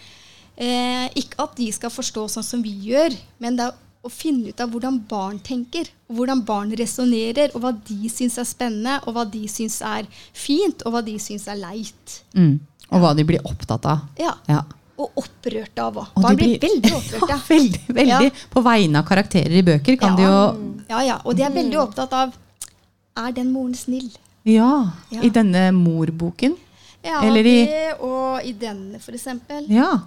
Eh, 0.55 1.07
ikke 1.19 1.43
at 1.43 1.57
de 1.59 1.67
skal 1.75 1.93
forstå 1.93 2.29
sånn 2.31 2.47
som 2.47 2.63
vi 2.63 2.73
gjør, 2.89 3.13
men 3.43 3.57
det 3.59 3.69
er 3.69 3.81
å 4.05 4.09
finne 4.13 4.51
ut 4.53 4.59
av 4.61 4.69
hvordan 4.71 4.99
barn 5.09 5.39
tenker, 5.39 5.87
og 6.09 6.19
hvordan 6.19 6.43
barn 6.45 6.71
resonnerer, 6.77 7.49
og 7.55 7.61
hva 7.63 7.71
de 7.87 8.09
syns 8.13 8.37
er 8.37 8.45
spennende, 8.45 8.99
og 9.07 9.15
hva 9.17 9.23
de 9.31 9.41
syns 9.49 9.79
er 9.81 10.05
fint, 10.33 10.83
og 10.85 10.93
hva 10.93 11.01
de 11.05 11.15
syns 11.19 11.47
er 11.49 11.57
leit. 11.57 12.19
mm. 12.37 12.59
Og 12.93 13.01
hva 13.01 13.15
de 13.17 13.23
blir 13.25 13.41
opptatt 13.49 13.85
av. 13.89 14.03
Ja. 14.21 14.35
Ja. 14.47 14.59
Og 15.01 15.11
opprørt 15.17 15.79
av 15.81 15.95
òg. 15.97 16.11
Barn 16.21 16.37
blir 16.37 16.59
veldig 16.61 16.91
opprørt. 16.99 17.31
Ja, 17.33 17.39
veldig, 17.49 17.81
veldig. 17.89 18.11
Ja. 18.29 18.45
På 18.53 18.61
vegne 18.63 19.01
av 19.01 19.07
karakterer 19.09 19.55
i 19.57 19.63
bøker 19.65 19.97
kan 19.99 20.13
Ja. 20.13 20.15
de 20.15 20.27
jo 20.29 20.75
Ja, 20.91 20.99
ja. 21.01 21.15
Og 21.25 21.35
de 21.35 21.41
er 21.43 21.49
veldig 21.51 21.79
opptatt 21.81 22.13
av 22.13 22.35
Er 23.17 23.31
den 23.33 23.49
moren 23.51 23.73
snill? 23.73 24.11
Ja, 24.45 24.91
i 25.11 25.29
denne 25.33 25.71
morboken. 25.73 26.53
Ja, 27.03 27.23
Eller 27.25 27.45
i- 27.45 27.65
det, 27.65 27.97
og 27.99 28.45
i 28.45 28.53
denne, 28.53 28.99
for 29.01 29.13
eksempel. 29.17 29.65
Ja. 29.67 30.01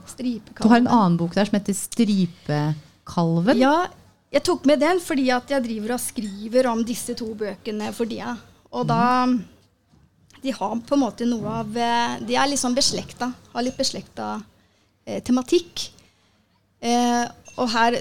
Du 0.62 0.68
har 0.68 0.76
en 0.78 0.86
annen 0.86 1.16
bok 1.18 1.34
der 1.34 1.44
som 1.46 1.58
heter 1.58 1.74
Stripekalven. 3.08 3.58
Ja, 3.58 3.88
jeg 4.30 4.44
tok 4.44 4.66
med 4.68 4.80
den 4.80 5.00
fordi 5.00 5.30
at 5.32 5.50
jeg 5.50 5.64
driver 5.64 5.94
og 5.96 6.00
skriver 6.00 6.68
om 6.68 6.84
disse 6.84 7.14
to 7.16 7.32
bøkene 7.34 7.92
for 7.92 8.06
tida. 8.06 8.36
Og 8.72 8.86
da 8.86 9.26
De 10.42 10.52
har 10.52 10.76
på 10.86 10.94
en 10.94 11.00
måte 11.00 11.26
noe 11.26 11.48
av 11.50 11.76
eh, 11.76 12.18
De 12.22 12.36
er 12.36 12.46
liksom 12.46 12.74
beslekta. 12.74 13.32
Har 13.52 13.62
litt 13.62 13.76
beslekta 13.76 14.40
eh, 15.04 15.22
tematikk. 15.22 15.90
Eh, 16.80 17.24
og 17.56 17.68
her 17.72 17.98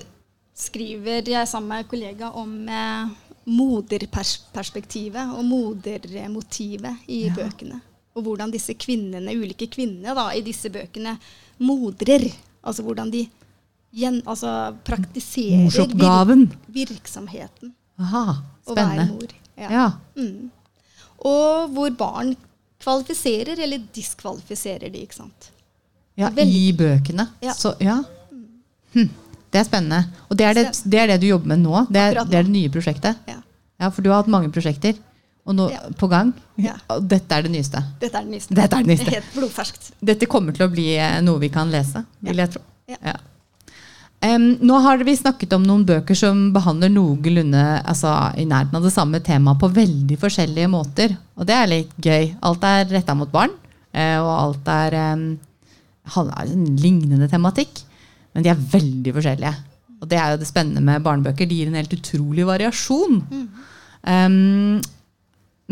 skriver 0.54 1.26
jeg 1.26 1.48
sammen 1.48 1.72
med 1.72 1.90
kollega 1.90 2.30
om 2.30 2.68
eh, 2.70 3.10
moderperspektivet 3.48 5.34
og 5.34 5.44
modermotivet 5.48 7.08
i 7.08 7.30
bøkene. 7.34 7.80
Og 8.18 8.26
hvordan 8.26 8.52
disse 8.52 8.74
kvinnene, 8.78 9.34
ulike 9.34 9.70
kvinnene 9.72 10.14
da, 10.14 10.30
i 10.34 10.44
disse 10.46 10.70
bøkene 10.70 11.16
modrer. 11.58 12.28
Altså 12.62 12.84
hvordan 12.84 13.10
de 13.14 13.24
gjen, 13.94 14.22
altså, 14.26 14.76
praktiserer 14.86 15.64
Morsoppgaven. 15.66 16.48
vir 16.68 16.86
virksomheten. 16.94 17.74
Aha, 18.00 18.42
Å 18.68 18.76
være 18.76 19.06
mor. 19.10 19.32
Ja. 19.58 19.70
Ja. 19.72 19.86
Mm. 20.18 20.50
Og 21.26 21.72
hvor 21.74 21.90
barn 21.98 22.36
kvalifiserer 22.84 23.58
eller 23.64 23.82
diskvalifiserer 23.96 24.92
de, 24.94 25.02
ikke 25.08 25.16
sant. 25.24 25.52
ja, 26.18 26.30
Veldig. 26.30 26.54
I 26.68 26.74
bøkene. 26.78 27.28
Ja. 27.42 27.54
Så, 27.58 27.74
ja. 27.82 28.04
Hm. 28.94 29.10
Det 29.52 29.60
er 29.62 29.64
spennende. 29.66 30.04
Og 30.30 30.38
det 30.38 30.46
er 30.46 30.54
det, 30.54 30.66
det 30.86 31.00
er 31.00 31.08
det 31.14 31.22
du 31.24 31.28
jobber 31.32 31.48
med 31.54 31.64
nå? 31.64 31.86
Det 31.90 32.02
er, 32.02 32.20
det 32.28 32.38
er 32.38 32.44
det 32.44 32.52
nye 32.54 32.70
prosjektet? 32.70 33.18
Ja. 33.28 33.40
Ja, 33.80 33.90
for 33.94 34.02
du 34.02 34.10
har 34.12 34.22
hatt 34.24 34.30
mange 34.32 34.50
prosjekter 34.54 34.98
og 35.48 35.56
nå, 35.56 35.70
Ja. 35.72 35.80
på 35.98 36.10
gang. 36.12 36.34
Ja. 36.60 36.74
Dette 37.00 37.32
er 37.38 37.46
det 37.48 37.52
nyeste. 37.54 37.80
Dette 38.02 38.18
er 38.20 38.26
det 38.28 38.32
nyeste. 38.34 38.54
Dette 38.58 38.76
er 38.76 38.84
det 38.84 38.92
nyeste. 38.92 39.12
Helt 39.16 39.34
blodferskt. 39.38 39.92
Dette 40.04 40.28
kommer 40.30 40.54
til 40.58 40.66
å 40.68 40.70
bli 40.74 40.90
eh, 41.00 41.22
noe 41.24 41.40
vi 41.40 41.50
kan 41.54 41.72
lese, 41.72 42.04
vil 42.20 42.42
jeg 42.44 42.52
tro. 42.58 42.62
Ja. 42.92 43.16
Em, 44.26 44.46
nå 44.66 44.80
har 44.82 45.04
vi 45.06 45.14
snakket 45.14 45.52
om 45.54 45.66
noen 45.68 45.84
bøker 45.86 46.18
som 46.18 46.48
behandler 46.56 46.90
noenlunde 46.90 47.64
altså, 47.86 48.10
i 48.34 48.48
nærheten 48.50 48.80
av 48.80 48.88
det 48.88 48.94
samme 48.96 49.22
temaet 49.22 49.62
på 49.62 49.70
veldig 49.76 50.18
forskjellige 50.18 50.72
måter. 50.74 51.14
Og 51.38 51.46
det 51.46 51.54
er 51.54 51.70
litt 51.70 51.94
gøy. 52.02 52.32
Alt 52.50 52.66
er 52.66 52.90
retta 52.90 53.14
mot 53.18 53.30
barn, 53.30 53.54
eh, 53.94 54.18
og 54.18 54.32
alt 54.34 54.72
er, 54.74 54.98
um, 55.14 55.28
lignende 56.82 57.30
tematikk. 57.30 57.84
Men 58.34 58.46
de 58.46 58.54
er 58.54 58.68
veldig 58.74 59.14
forskjellige. 59.20 59.54
Og 60.02 60.10
det 60.10 60.18
er 60.22 60.34
jo 60.34 60.42
det 60.42 60.50
spennende 60.50 60.82
med 60.82 61.06
barnebøker. 61.06 61.46
De 61.46 61.58
gir 61.58 61.70
en 61.70 61.78
helt 61.78 61.94
utrolig 61.94 62.46
variasjon. 62.46 63.22
Um, 64.08 64.82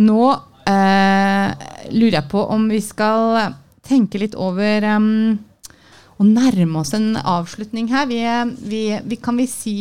nå 0.06 0.22
uh, 0.30 1.50
lurer 1.94 2.18
jeg 2.20 2.30
på 2.30 2.46
om 2.52 2.70
vi 2.70 2.82
skal 2.84 3.56
tenke 3.86 4.22
litt 4.22 4.34
over 4.38 4.86
em, 4.90 5.38
å 6.16 6.24
nærme 6.24 6.80
oss 6.80 6.94
en 6.96 7.18
avslutning 7.20 7.90
her. 7.92 8.06
Vi, 8.08 8.20
vi, 8.70 8.82
vi 9.04 9.18
kan 9.20 9.36
vi 9.36 9.48
si 9.52 9.76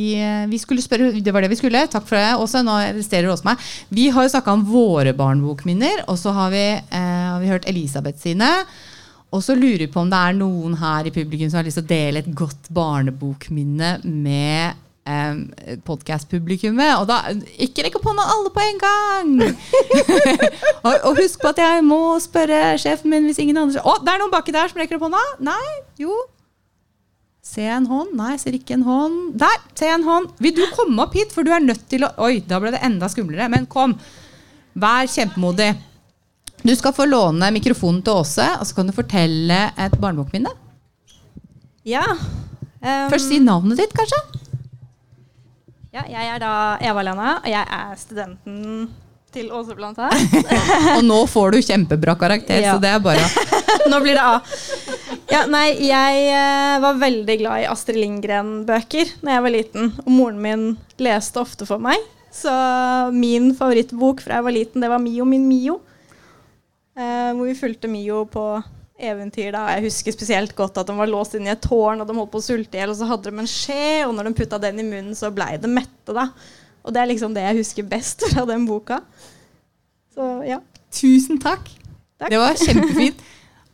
Vi 0.50 0.58
skulle 0.58 0.82
spørre, 0.82 1.12
det 1.14 1.34
var 1.34 1.44
det 1.44 1.52
vi 1.52 1.60
skulle. 1.60 1.84
Takk 1.90 2.08
for 2.08 2.18
det. 2.18 2.32
Også, 2.40 2.64
nå 2.66 2.74
arresterer 2.88 3.30
også 3.30 3.46
meg. 3.46 3.68
Vi 3.94 4.08
har 4.14 4.26
jo 4.26 4.32
snakka 4.32 4.56
om 4.56 4.64
våre 4.66 5.14
barnebokminner, 5.16 6.04
og 6.10 6.18
så 6.18 6.34
har 6.34 6.50
vi, 6.54 6.64
eh, 6.74 7.28
har 7.30 7.38
vi 7.42 7.52
hørt 7.52 7.68
Elisabeth 7.70 8.18
sine. 8.22 8.50
Og 9.34 9.42
så 9.42 9.56
lurer 9.58 9.86
vi 9.86 9.90
på 9.90 10.02
om 10.02 10.10
det 10.10 10.18
er 10.18 10.36
noen 10.38 10.76
her 10.78 11.06
i 11.06 11.14
publikum 11.14 11.48
som 11.50 11.60
har 11.60 11.66
lyst 11.66 11.80
til 11.80 11.86
å 11.86 11.92
dele 11.94 12.22
et 12.22 12.34
godt 12.38 12.70
barnebokminne 12.74 13.96
med 14.04 14.83
eh, 15.06 15.78
podkast-publikummet. 15.86 16.96
Og 17.00 17.08
da 17.08 17.20
ikke 17.62 17.86
rekk 17.86 17.98
opp 18.00 18.08
hånda 18.10 18.26
alle 18.34 18.52
på 18.54 18.62
en 18.64 18.80
gang! 18.82 19.32
og, 20.86 20.94
og 20.94 21.20
husk 21.20 21.42
på 21.42 21.52
at 21.52 21.62
jeg 21.64 21.84
må 21.86 22.00
spørre 22.22 22.74
sjefen 22.80 23.12
min 23.12 23.28
hvis 23.28 23.40
ingen 23.42 23.60
andre 23.60 23.82
Å, 23.84 23.98
det 24.04 24.14
er 24.14 24.22
noen 24.22 24.32
baki 24.32 24.54
der 24.54 24.70
som 24.70 24.80
rekker 24.82 24.98
opp 24.98 25.08
hånda! 25.08 25.22
Nei? 25.44 25.74
Jo. 26.00 26.16
Ser 27.44 27.68
jeg 27.68 27.76
en 27.76 27.88
hånd? 27.90 28.12
Nei, 28.16 28.34
ser 28.40 28.56
ikke 28.56 28.78
en 28.78 28.86
hånd. 28.88 29.16
Der! 29.40 29.58
Ser 29.76 29.90
jeg 29.90 29.98
en 30.00 30.06
hånd. 30.08 30.30
Vil 30.42 30.54
du 30.56 30.64
komme 30.74 31.04
opp 31.04 31.16
hit, 31.16 31.34
for 31.34 31.46
du 31.46 31.52
er 31.52 31.64
nødt 31.64 31.84
til 31.92 32.06
å 32.06 32.12
Oi, 32.24 32.38
da 32.48 32.60
ble 32.62 32.72
det 32.74 32.80
enda 32.86 33.10
skumlere. 33.12 33.50
Men 33.52 33.68
kom. 33.70 33.98
Vær 34.80 35.10
kjempemodig. 35.10 35.74
Du 36.64 36.72
skal 36.72 36.94
få 36.96 37.04
låne 37.04 37.50
mikrofonen 37.52 38.00
til 38.02 38.16
Åse, 38.22 38.46
og 38.56 38.64
så 38.64 38.78
kan 38.78 38.88
du 38.88 38.94
fortelle 38.96 39.58
et 39.76 39.98
barnebokminne. 40.00 40.54
Ja. 41.84 42.06
Um... 42.80 43.10
Først 43.12 43.28
si 43.28 43.42
navnet 43.44 43.82
ditt, 43.82 43.92
kanskje? 43.92 44.43
Ja. 45.94 46.02
Jeg 46.10 46.28
er 46.34 46.42
da 46.42 46.52
Eva-Lena, 46.82 47.38
og 47.40 47.48
jeg 47.50 47.64
er 47.78 47.96
studenten 48.00 48.88
til 49.34 49.48
Åse 49.54 49.74
Planta. 49.74 50.10
Og 50.96 51.02
nå 51.06 51.16
får 51.26 51.56
du 51.56 51.62
kjempebra 51.66 52.14
karakter, 52.18 52.60
Ja. 52.62 52.74
så 52.76 52.82
det 52.82 52.92
er 52.94 53.00
bare 53.02 53.24
Nå 53.90 53.98
blir 54.04 54.14
det 54.14 54.22
A. 54.22 54.36
Ja, 55.32 55.40
nei, 55.50 55.64
jeg 55.88 56.20
eh, 56.30 56.76
var 56.84 57.00
veldig 57.00 57.34
glad 57.40 57.64
i 57.64 57.66
Astrid 57.68 57.98
Lindgren-bøker 57.98 59.10
da 59.24 59.34
jeg 59.34 59.44
var 59.44 59.52
liten. 59.54 59.90
Og 60.04 60.12
moren 60.14 60.38
min 60.44 60.62
leste 61.02 61.42
ofte 61.42 61.66
for 61.68 61.82
meg. 61.82 61.98
Så 62.34 62.52
min 63.14 63.50
favorittbok 63.58 64.22
fra 64.24 64.38
jeg 64.38 64.46
var 64.46 64.54
liten, 64.56 64.82
det 64.84 64.90
var 64.92 65.02
Mio 65.02 65.26
min 65.28 65.44
Mio. 65.50 65.80
Eh, 66.94 67.30
hvor 67.34 67.44
vi 67.50 67.58
fulgte 67.58 67.90
Mio 67.90 68.22
på 68.30 68.46
eventyr. 68.98 69.52
da. 69.54 69.66
Jeg 69.74 69.88
husker 69.88 70.14
spesielt 70.14 70.54
godt 70.56 70.78
at 70.78 70.88
de 70.88 70.96
var 70.96 71.10
låst 71.10 71.34
inne 71.38 71.50
i 71.50 71.54
et 71.54 71.62
tårn, 71.64 72.02
og 72.02 72.08
de 72.08 72.16
holdt 72.16 72.32
på 72.32 72.42
å 72.42 72.46
sulte 72.46 72.78
i 72.78 72.82
hjel. 72.82 72.92
Og 72.92 72.98
så 73.00 73.08
hadde 73.10 73.30
de 73.30 73.42
en 73.42 73.50
skje, 73.50 73.86
og 74.06 74.14
når 74.16 74.30
de 74.30 74.36
putta 74.40 74.60
den 74.62 74.82
i 74.82 74.86
munnen, 74.86 75.16
så 75.18 75.32
blei 75.34 75.54
de 75.60 75.70
mette. 75.70 76.14
da. 76.14 76.28
Og 76.84 76.94
det 76.94 77.00
er 77.02 77.10
liksom 77.10 77.34
det 77.34 77.46
jeg 77.46 77.62
husker 77.62 77.88
best 77.88 78.26
fra 78.30 78.46
den 78.48 78.66
boka. 78.68 79.00
Så 80.14 80.28
ja. 80.46 80.60
Tusen 80.94 81.40
takk. 81.42 81.66
Takk. 82.20 82.30
Det 82.30 82.38
var 82.38 82.58
kjempefint. 82.60 83.24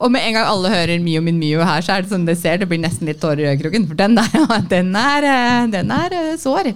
Og 0.00 0.08
med 0.08 0.24
en 0.24 0.38
gang 0.38 0.46
alle 0.48 0.70
hører 0.72 1.02
Mio 1.04 1.20
min 1.20 1.36
Mio 1.36 1.60
her, 1.60 1.84
så 1.84 1.92
er 1.92 2.04
det 2.04 2.08
sånn 2.08 2.24
det 2.24 2.38
ser, 2.40 2.62
det 2.62 2.68
blir 2.70 2.80
nesten 2.80 3.04
litt 3.10 3.20
tårer 3.20 3.42
i 3.44 3.48
øyekroken. 3.50 3.84
For 3.90 3.98
den 3.98 4.16
der, 4.16 4.46
den 4.72 4.94
er, 4.96 5.26
eh, 5.28 5.66
den 5.74 5.92
er 5.92 6.16
eh, 6.16 6.36
sår. 6.40 6.70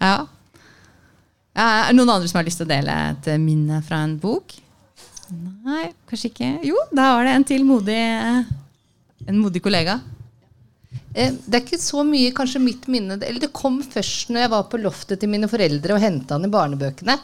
Ja. 0.00 0.16
Er 1.56 1.92
det 1.92 1.96
noen 1.96 2.10
andre 2.10 2.28
som 2.28 2.40
har 2.40 2.48
lyst 2.48 2.58
til 2.60 2.66
å 2.66 2.72
dele 2.72 2.96
et 3.12 3.28
minne 3.40 3.78
fra 3.86 4.02
en 4.04 4.16
bok? 4.20 4.58
Nei, 5.66 5.88
kanskje 6.08 6.30
ikke. 6.30 6.50
Jo, 6.68 6.76
da 6.94 7.08
var 7.16 7.26
det 7.26 7.32
en 7.36 7.44
til 7.48 7.64
modig 7.66 7.96
eh, 7.96 8.44
En 9.26 9.40
modig 9.42 9.62
kollega. 9.64 9.98
Eh, 11.14 11.32
Det 11.46 11.58
er 11.58 11.64
ikke 11.64 11.80
så 11.82 12.04
mye 12.06 12.30
kanskje 12.36 12.60
mitt 12.62 12.86
minne 12.92 13.16
Eller 13.18 13.40
det 13.42 13.52
kom 13.56 13.80
først 13.82 14.30
når 14.30 14.44
jeg 14.44 14.52
var 14.52 14.66
på 14.70 14.80
loftet 14.82 15.20
til 15.22 15.32
mine 15.32 15.48
foreldre 15.50 15.96
og 15.96 16.02
henta 16.04 16.36
han 16.38 16.46
i 16.46 16.52
barnebøkene. 16.52 17.18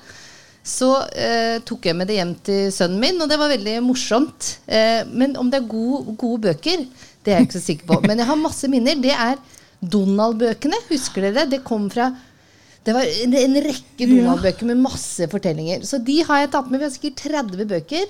Så 0.63 0.89
eh, 1.19 1.59
tok 1.67 1.87
jeg 1.91 1.97
med 1.99 2.07
det 2.11 2.17
hjem 2.21 2.35
til 2.47 2.69
sønnen 2.75 3.01
min, 3.03 3.17
og 3.23 3.31
det 3.31 3.39
var 3.41 3.51
veldig 3.51 3.81
morsomt. 3.83 4.53
Eh, 4.71 5.03
men 5.11 5.35
om 5.41 5.49
det 5.51 5.59
er 5.59 5.71
gode, 5.71 6.15
gode 6.21 6.45
bøker, 6.49 6.85
det 7.23 7.33
er 7.33 7.41
jeg 7.41 7.49
ikke 7.49 7.59
så 7.59 7.65
sikker 7.67 7.89
på. 7.91 7.99
Men 8.07 8.23
jeg 8.23 8.29
har 8.29 8.39
masse 8.39 8.71
minner. 8.71 8.99
Det 9.03 9.11
er 9.15 9.41
Donald-bøkene. 9.83 10.79
Husker 10.91 11.27
dere? 11.27 11.49
Det 11.51 11.65
kom 11.67 11.89
fra 11.91 12.13
det 12.87 12.95
var 12.97 13.07
en, 13.07 13.37
en 13.39 13.61
rekke 13.69 14.09
Donald-bøker 14.11 14.67
med 14.73 14.81
masse 14.83 15.29
fortellinger. 15.31 15.85
Så 15.87 16.01
de 16.03 16.19
har 16.27 16.43
jeg 16.43 16.51
tatt 16.55 16.71
med. 16.71 16.83
Vi 16.83 16.89
har 16.89 16.95
sikkert 16.97 17.23
30 17.29 17.69
bøker 17.71 18.09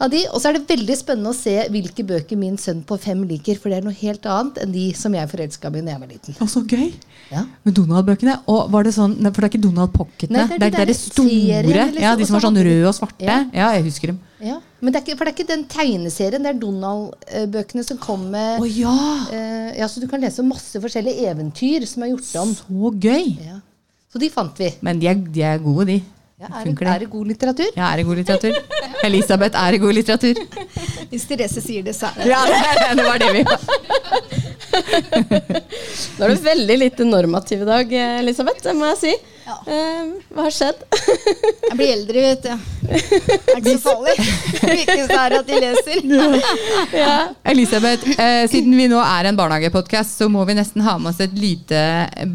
av 0.00 0.10
de. 0.10 0.22
Og 0.32 0.40
så 0.40 0.50
er 0.50 0.56
det 0.56 0.64
veldig 0.70 0.96
spennende 0.98 1.30
å 1.30 1.36
se 1.36 1.52
hvilke 1.70 2.02
bøker 2.08 2.38
min 2.40 2.56
sønn 2.58 2.80
på 2.88 2.96
fem 2.98 3.20
liker. 3.28 3.58
For 3.60 3.70
det 3.70 3.78
er 3.78 3.86
noe 3.86 3.94
helt 4.00 4.26
annet 4.26 4.58
enn 4.64 4.74
de 4.74 4.86
som 4.98 5.14
jeg 5.14 5.30
forelska 5.30 5.70
meg 5.70 5.86
da 5.86 5.94
jeg 5.94 6.02
var 6.02 6.10
liten. 6.10 6.38
Å, 6.40 6.48
så 6.50 6.64
gøy! 6.66 6.88
Ja. 7.30 7.44
Med 7.62 7.76
Donald-bøkene. 7.78 8.40
Og 8.50 8.72
var 8.74 8.88
det 8.88 8.96
sånn, 8.96 9.14
For 9.28 9.38
det 9.38 9.46
er 9.46 9.52
ikke 9.52 9.62
Donald 9.68 9.94
Pocketene. 9.94 10.40
Nei, 10.40 10.58
det, 10.58 10.58
er, 10.58 10.74
det 10.74 10.82
er 10.82 10.90
de 10.90 10.98
store. 10.98 11.62
liksom, 11.68 12.02
ja, 12.02 12.16
De 12.18 12.26
som 12.26 12.38
var 12.40 12.46
sånn 12.48 12.60
røde 12.66 12.90
og 12.90 12.96
svarte. 12.96 13.22
Ja. 13.28 13.38
Ja, 13.54 13.70
jeg 13.78 13.86
husker 13.86 14.10
dem. 14.14 14.18
Ja. 14.42 14.58
Men 14.80 14.94
det 14.94 15.02
er 15.02 15.04
ikke, 15.04 15.18
for 15.20 15.28
det 15.28 15.34
er 15.34 15.38
ikke 15.38 15.50
den 15.52 15.66
tegneserien, 15.70 16.42
det 16.46 16.54
er 16.54 16.60
Donald-bøkene 16.62 17.82
som 17.84 17.98
kom 18.00 18.22
med 18.32 18.62
Å 18.64 18.66
ja! 18.72 18.94
eh, 19.36 19.72
ja, 19.78 19.86
Så 19.92 20.00
du 20.02 20.06
kan 20.10 20.22
lese 20.24 20.42
masse 20.46 20.80
forskjellige 20.80 21.28
eventyr 21.30 21.84
som 21.86 22.06
er 22.06 22.14
gjort 22.14 22.30
om. 22.40 22.54
Så 22.56 22.94
gøy! 23.04 23.34
Ja. 23.44 23.60
Så 24.10 24.18
de 24.18 24.30
fant 24.32 24.56
vi. 24.58 24.72
Men 24.82 24.98
de 24.98 25.06
er, 25.06 25.14
de 25.14 25.42
er 25.46 25.60
gode, 25.62 25.86
de. 25.86 26.00
Ja, 26.40 26.48
er, 26.56 26.64
det, 26.64 26.86
er 26.88 27.02
det 27.02 27.10
god 27.12 27.26
litteratur? 27.28 27.66
Ja, 27.76 27.90
er 27.92 28.00
det 28.00 28.06
god 28.08 28.16
litteratur? 28.16 28.54
Elisabeth, 29.04 29.58
er 29.60 29.74
det 29.76 29.80
god 29.82 29.92
litteratur? 29.92 30.38
Hvis 31.10 31.26
Therese 31.28 31.60
sier 31.60 31.84
det, 31.84 31.92
så 31.98 32.08
er 32.08 32.22
det 32.22 32.30
Ja, 32.30 32.40
det, 32.48 32.56
det 32.98 33.04
var 33.04 33.20
det 33.20 33.28
vi 33.36 33.42
Nå 36.16 36.26
er 36.26 36.32
du 36.34 36.46
veldig 36.46 36.78
lite 36.78 37.06
normativ 37.08 37.62
i 37.64 37.68
dag, 37.68 37.92
Elisabeth. 38.20 38.62
Det 38.64 38.74
må 38.76 38.88
jeg 38.92 39.00
si. 39.02 39.14
Ja. 39.50 39.56
Eh, 39.66 40.10
hva 40.30 40.44
har 40.46 40.54
skjedd? 40.54 40.82
Jeg 41.70 41.76
blir 41.78 41.92
eldre, 41.94 42.22
vet 42.22 42.44
du. 42.44 42.52
Det 42.90 43.54
er 43.54 43.60
ikke 43.60 43.72
så 43.72 43.94
farlig. 43.94 44.14
Det 44.60 44.74
viktigste 44.80 45.18
er 45.18 45.34
at 45.38 45.48
de 45.48 45.60
leser. 45.64 46.02
Elisabeth, 47.52 48.12
eh, 48.14 48.44
siden 48.50 48.76
vi 48.78 48.88
nå 48.90 49.00
er 49.02 49.30
en 49.30 49.38
barnehagepodkast, 49.38 50.18
så 50.20 50.28
må 50.32 50.44
vi 50.48 50.58
nesten 50.58 50.84
ha 50.86 50.96
med 51.00 51.12
oss 51.12 51.22
et 51.24 51.34
lite 51.38 51.80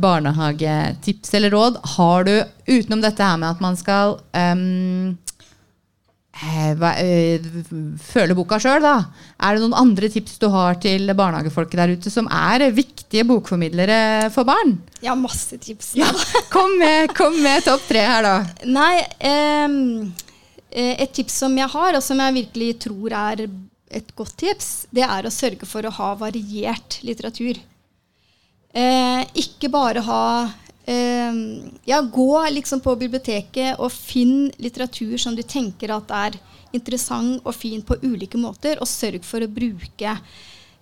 barnehagetips 0.02 1.36
eller 1.40 1.56
råd. 1.56 1.80
Har 1.96 2.28
du, 2.28 2.36
utenom 2.68 3.04
dette 3.04 3.24
her 3.24 3.40
med 3.40 3.54
at 3.54 3.64
man 3.64 3.78
skal 3.80 4.18
ehm, 4.36 5.14
eh, 5.14 5.25
føle 6.36 8.36
boka 8.36 8.58
sjøl, 8.60 8.84
da. 8.84 9.06
Er 9.40 9.56
det 9.56 9.64
noen 9.64 9.78
andre 9.80 10.10
tips 10.12 10.36
du 10.42 10.50
har 10.52 10.76
til 10.84 11.08
barnehagefolket 11.16 11.80
der 11.80 11.94
ute 11.96 12.12
som 12.12 12.28
er 12.28 12.66
viktige 12.76 13.24
bokformidlere 13.30 14.28
for 14.36 14.44
barn? 14.48 14.76
Har 15.06 15.16
masse 15.16 15.56
tips. 15.64 15.94
Kom 16.52 16.76
med, 16.82 17.14
kom 17.16 17.38
med 17.44 17.64
topp 17.64 17.86
tre 17.88 18.04
her, 18.04 18.26
da. 18.26 18.36
Nei, 18.68 19.00
eh, 19.20 19.70
et 20.76 21.14
tips 21.16 21.40
som 21.46 21.56
jeg 21.56 21.72
har, 21.72 21.96
og 21.96 22.04
som 22.04 22.20
jeg 22.20 22.36
virkelig 22.42 22.74
tror 22.84 23.16
er 23.16 23.46
et 23.96 24.12
godt 24.18 24.36
tips, 24.42 24.70
det 24.92 25.06
er 25.08 25.28
å 25.28 25.32
sørge 25.32 25.68
for 25.70 25.88
å 25.88 25.94
ha 26.02 26.12
variert 26.20 27.00
litteratur. 27.06 27.62
Eh, 28.76 29.22
ikke 29.40 29.72
bare 29.72 30.04
ha 30.04 30.24
Ja, 30.86 32.02
gå 32.02 32.50
liksom 32.54 32.82
på 32.86 32.94
biblioteket 33.00 33.80
og 33.82 33.90
finn 33.90 34.52
litteratur 34.62 35.18
som 35.18 35.34
du 35.34 35.42
tenker 35.42 35.90
at 35.96 36.12
er 36.14 36.38
interessant 36.76 37.42
og 37.46 37.56
fin 37.56 37.82
på 37.86 37.98
ulike 38.04 38.38
måter, 38.38 38.78
og 38.82 38.90
sørg 38.90 39.26
for 39.26 39.42
å 39.42 39.50
bruke 39.52 40.14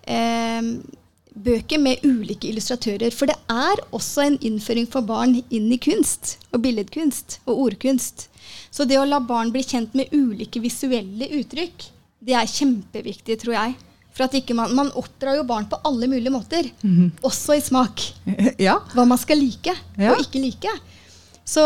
eh, 0.04 0.68
bøker 1.34 1.80
med 1.82 2.04
ulike 2.04 2.50
illustratører. 2.50 3.14
For 3.14 3.30
det 3.30 3.38
er 3.50 3.82
også 3.94 4.26
en 4.26 4.38
innføring 4.44 4.88
for 4.90 5.06
barn 5.06 5.38
inn 5.48 5.72
i 5.72 5.80
kunst, 5.82 6.36
og 6.52 6.64
billedkunst 6.66 7.40
og 7.46 7.66
ordkunst. 7.68 8.28
Så 8.74 8.86
det 8.88 8.98
å 9.00 9.08
la 9.08 9.20
barn 9.22 9.52
bli 9.54 9.64
kjent 9.64 9.94
med 9.98 10.12
ulike 10.14 10.62
visuelle 10.62 11.30
uttrykk, 11.40 11.90
det 12.24 12.36
er 12.38 12.50
kjempeviktig, 12.50 13.38
tror 13.42 13.56
jeg. 13.58 13.74
For 14.14 14.24
at 14.28 14.34
ikke 14.38 14.54
man, 14.54 14.70
man 14.78 14.92
oppdrar 14.94 15.34
jo 15.40 15.42
barn 15.48 15.66
på 15.66 15.78
alle 15.84 16.06
mulige 16.06 16.30
måter, 16.30 16.68
også 17.26 17.56
i 17.58 17.62
smak. 17.64 18.04
Ja. 18.62 18.76
Hva 18.94 19.04
man 19.10 19.18
skal 19.18 19.40
like 19.42 19.74
Ja. 19.98 20.12
og 20.14 20.20
ikke 20.22 20.38
like. 20.44 20.70
Så 21.44 21.64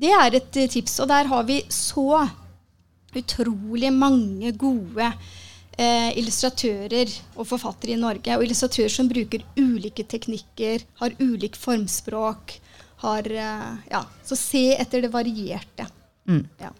det 0.00 0.12
er 0.14 0.36
et 0.38 0.56
eh, 0.56 0.68
tips. 0.70 1.00
Og 1.02 1.08
der 1.10 1.26
har 1.28 1.42
vi 1.48 1.58
så 1.68 2.28
utrolig 3.16 3.90
mange 3.92 4.52
gode 4.54 5.08
eh, 5.76 6.10
illustratører 6.20 7.10
og 7.36 7.46
forfattere 7.50 7.96
i 7.96 8.00
Norge. 8.00 8.36
Og 8.38 8.44
illustratører 8.46 8.92
som 8.94 9.08
bruker 9.10 9.42
ulike 9.58 10.06
teknikker, 10.06 10.84
har 11.02 11.16
ulik 11.20 11.58
formspråk. 11.58 12.60
Har, 13.02 13.26
eh, 13.26 13.70
ja, 13.90 14.04
så 14.24 14.36
se 14.38 14.68
etter 14.78 15.02
det 15.02 15.10
varierte. 15.12 15.88
Mm. 16.28 16.44
Ja. 16.60 16.70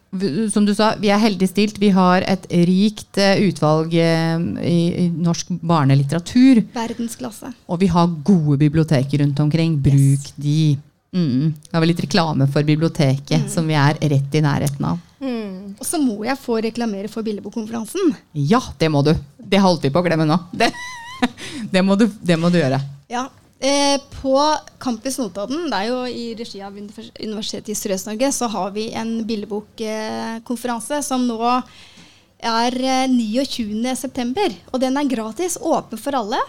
Som 0.52 0.66
du 0.66 0.74
sa, 0.74 0.92
vi 1.00 1.10
er 1.10 1.18
heldig 1.22 1.48
stilt. 1.48 1.78
Vi 1.82 1.90
har 1.94 2.22
et 2.28 2.44
rikt 2.50 3.18
eh, 3.18 3.40
utvalg 3.48 3.94
eh, 3.94 4.36
i, 4.66 5.08
norsk 5.10 5.50
barnelitteratur. 5.62 6.62
Verdensklasse. 6.74 7.52
Og 7.66 7.80
vi 7.82 7.88
har 7.90 8.12
gode 8.26 8.58
biblioteker 8.60 9.24
rundt 9.24 9.40
omkring. 9.40 9.78
Bruk 9.80 9.96
Yes. 9.96 10.32
de. 10.36 10.78
Mm. 11.10 11.54
har 11.72 11.80
vi 11.82 11.86
litt 11.90 12.00
reklame 12.04 12.46
for 12.46 12.62
biblioteket, 12.62 13.48
som 13.50 13.66
vi 13.66 13.74
er 13.74 13.96
rett 13.98 14.34
i 14.38 14.42
nærheten 14.44 14.84
av. 14.86 15.00
Og 15.80 15.86
så 15.86 15.98
må 15.98 16.20
jeg 16.26 16.38
få 16.38 16.60
reklamere 16.62 17.08
for 17.10 17.24
Billedbokkonferansen. 17.26 18.14
Ja, 18.36 18.60
det 18.78 18.90
må 18.92 19.02
du. 19.06 19.14
Det 19.40 19.60
holdt 19.62 19.84
vi 19.86 19.90
på 19.90 20.02
å 20.02 20.06
glemme 20.06 20.26
nå. 20.28 20.36
Det, 20.52 20.70
det, 21.72 21.82
må, 21.82 21.96
du, 21.98 22.06
det 22.22 22.36
må 22.40 22.50
du 22.52 22.60
gjøre. 22.60 22.80
Ja. 23.10 23.26
Eh, 23.60 24.00
på 24.22 24.56
Campus 24.78 25.18
Notodden, 25.18 25.66
det 25.68 25.76
er 25.76 25.88
jo 25.90 25.98
i 26.08 26.30
regi 26.32 26.62
av 26.64 26.76
Universitetet 26.78 27.68
i 27.68 27.76
Sørøst-Norge, 27.76 28.30
så 28.32 28.46
har 28.48 28.70
vi 28.72 28.86
en 28.96 29.18
billedbokkonferanse 29.28 31.02
som 31.04 31.26
nå 31.28 31.42
er 32.40 32.76
eh, 32.80 33.04
29.9. 33.12 34.46
Og 34.72 34.80
den 34.80 34.96
er 34.96 35.10
gratis, 35.10 35.58
åpen 35.60 36.00
for 36.00 36.16
alle. 36.16 36.40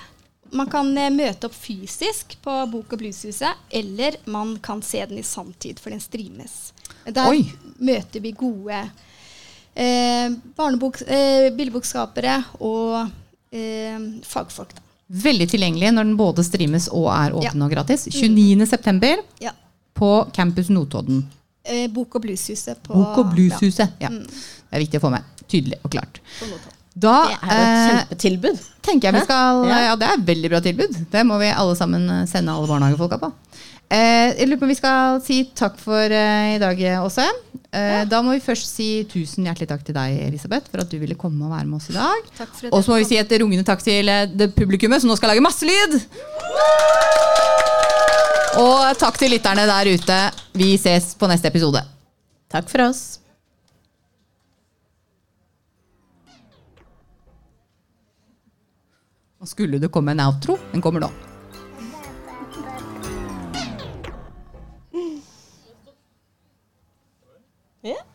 Man 0.55 0.69
kan 0.71 0.87
eh, 0.95 1.11
møte 1.11 1.49
opp 1.49 1.57
fysisk 1.57 2.37
på 2.45 2.53
Bok- 2.71 2.95
og 2.95 3.01
Blueshuset, 3.03 3.59
eller 3.81 4.15
man 4.31 4.53
kan 4.63 4.79
se 4.79 5.03
den 5.03 5.19
i 5.19 5.25
sanntid, 5.27 5.83
for 5.83 5.91
den 5.91 5.99
streames. 5.99 6.71
Der 7.03 7.27
Oi. 7.27 7.43
møter 7.83 8.23
vi 8.23 8.31
gode 8.39 8.77
eh, 9.75 10.31
eh, 10.31 11.51
billedbokskapere 11.59 12.37
og 12.63 13.11
eh, 13.51 13.99
fagfolk. 14.31 14.79
Da. 14.79 14.87
Veldig 15.11 15.47
tilgjengelig 15.51 15.89
når 15.91 16.07
den 16.07 16.15
både 16.19 16.43
streames 16.47 16.85
og 16.91 17.09
er 17.11 17.33
åpen 17.35 17.59
Ja. 17.59 17.65
og 17.65 17.71
gratis. 17.73 18.07
29.9. 18.07 19.17
Ja. 19.41 19.51
på 19.93 20.25
Campus 20.33 20.69
Notodden. 20.69 21.25
Eh, 21.63 21.87
Bok- 21.91 22.15
og 22.15 22.21
Blueshuset 22.23 22.79
på 22.81 22.93
Bok- 22.95 23.17
og 23.21 23.33
Blueshuset. 23.35 23.91
Ja. 24.01 24.09
Mm. 24.09 24.23
Det 24.25 24.71
er 24.71 24.79
viktig 24.79 24.97
å 25.01 25.03
få 25.03 25.11
med. 25.11 25.23
Tydelig 25.51 25.77
og 25.83 25.91
klart. 25.91 26.19
Da 26.95 27.11
Det 27.27 27.35
er 27.35 27.51
jo 27.51 27.51
et 27.51 27.51
eh, 27.51 27.89
kjempetilbud. 27.91 28.59
tenker 28.81 29.07
jeg 29.11 29.13
vi 29.13 29.21
skal 29.27 29.65
Ja. 29.67 29.77
Ja, 29.91 29.95
det 29.95 30.07
er 30.07 30.13
et 30.17 30.25
veldig 30.25 30.49
bra 30.49 30.59
tilbud. 30.61 30.97
Det 31.11 31.25
må 31.27 31.37
vi 31.39 31.51
alle 31.51 31.75
sammen 31.75 32.09
eh, 32.09 32.25
sende 32.25 32.51
alle 32.55 32.67
barnehagefolka 32.67 33.19
på. 33.19 33.31
Eh, 33.91 34.31
jeg 34.39 34.47
lurer 34.47 34.59
på 34.61 34.67
om 34.67 34.71
vi 34.71 34.77
skal 34.79 35.17
si 35.25 35.37
takk 35.57 35.75
for 35.81 36.13
eh, 36.15 36.53
i 36.55 36.59
dag, 36.61 36.79
Åse. 37.03 37.25
Eh, 37.75 38.03
Da 38.07 38.21
må 38.23 38.31
vi 38.37 38.43
først 38.43 38.69
si 38.71 38.87
tusen 39.11 39.43
hjertelig 39.47 39.67
takk 39.67 39.83
til 39.87 39.95
deg, 39.97 40.15
Elisabeth, 40.29 40.69
for 40.71 40.83
at 40.83 40.91
du 40.91 40.95
ville 41.01 41.17
komme 41.19 41.43
og 41.43 41.51
være 41.51 41.67
med 41.67 41.81
oss 41.81 41.89
i 41.91 41.97
dag. 41.97 42.29
Og 42.71 42.79
så 42.85 42.93
må 42.93 43.01
vi 43.01 43.09
si 43.09 43.19
et 43.19 43.33
rungende 43.41 43.67
takk 43.67 43.83
til 43.83 44.07
det 44.31 44.51
publikummet 44.55 45.03
som 45.03 45.11
nå 45.11 45.17
skal 45.19 45.33
lage 45.33 45.43
masse 45.43 45.67
lyd. 45.67 45.97
Og 48.61 48.79
takk 48.99 49.19
til 49.19 49.31
lytterne 49.35 49.67
der 49.67 49.91
ute. 49.91 50.19
Vi 50.59 50.73
ses 50.79 51.11
på 51.19 51.27
neste 51.31 51.51
episode. 51.51 51.83
Takk 52.51 52.71
for 52.71 52.87
oss. 52.87 53.03
Nå 59.41 59.47
skulle 59.49 59.79
det 59.81 59.89
komme 59.91 60.13
en 60.15 60.23
outro. 60.27 60.57
Den 60.71 60.83
kommer 60.85 61.01
nå. 61.07 61.11
Ja. 67.83 68.10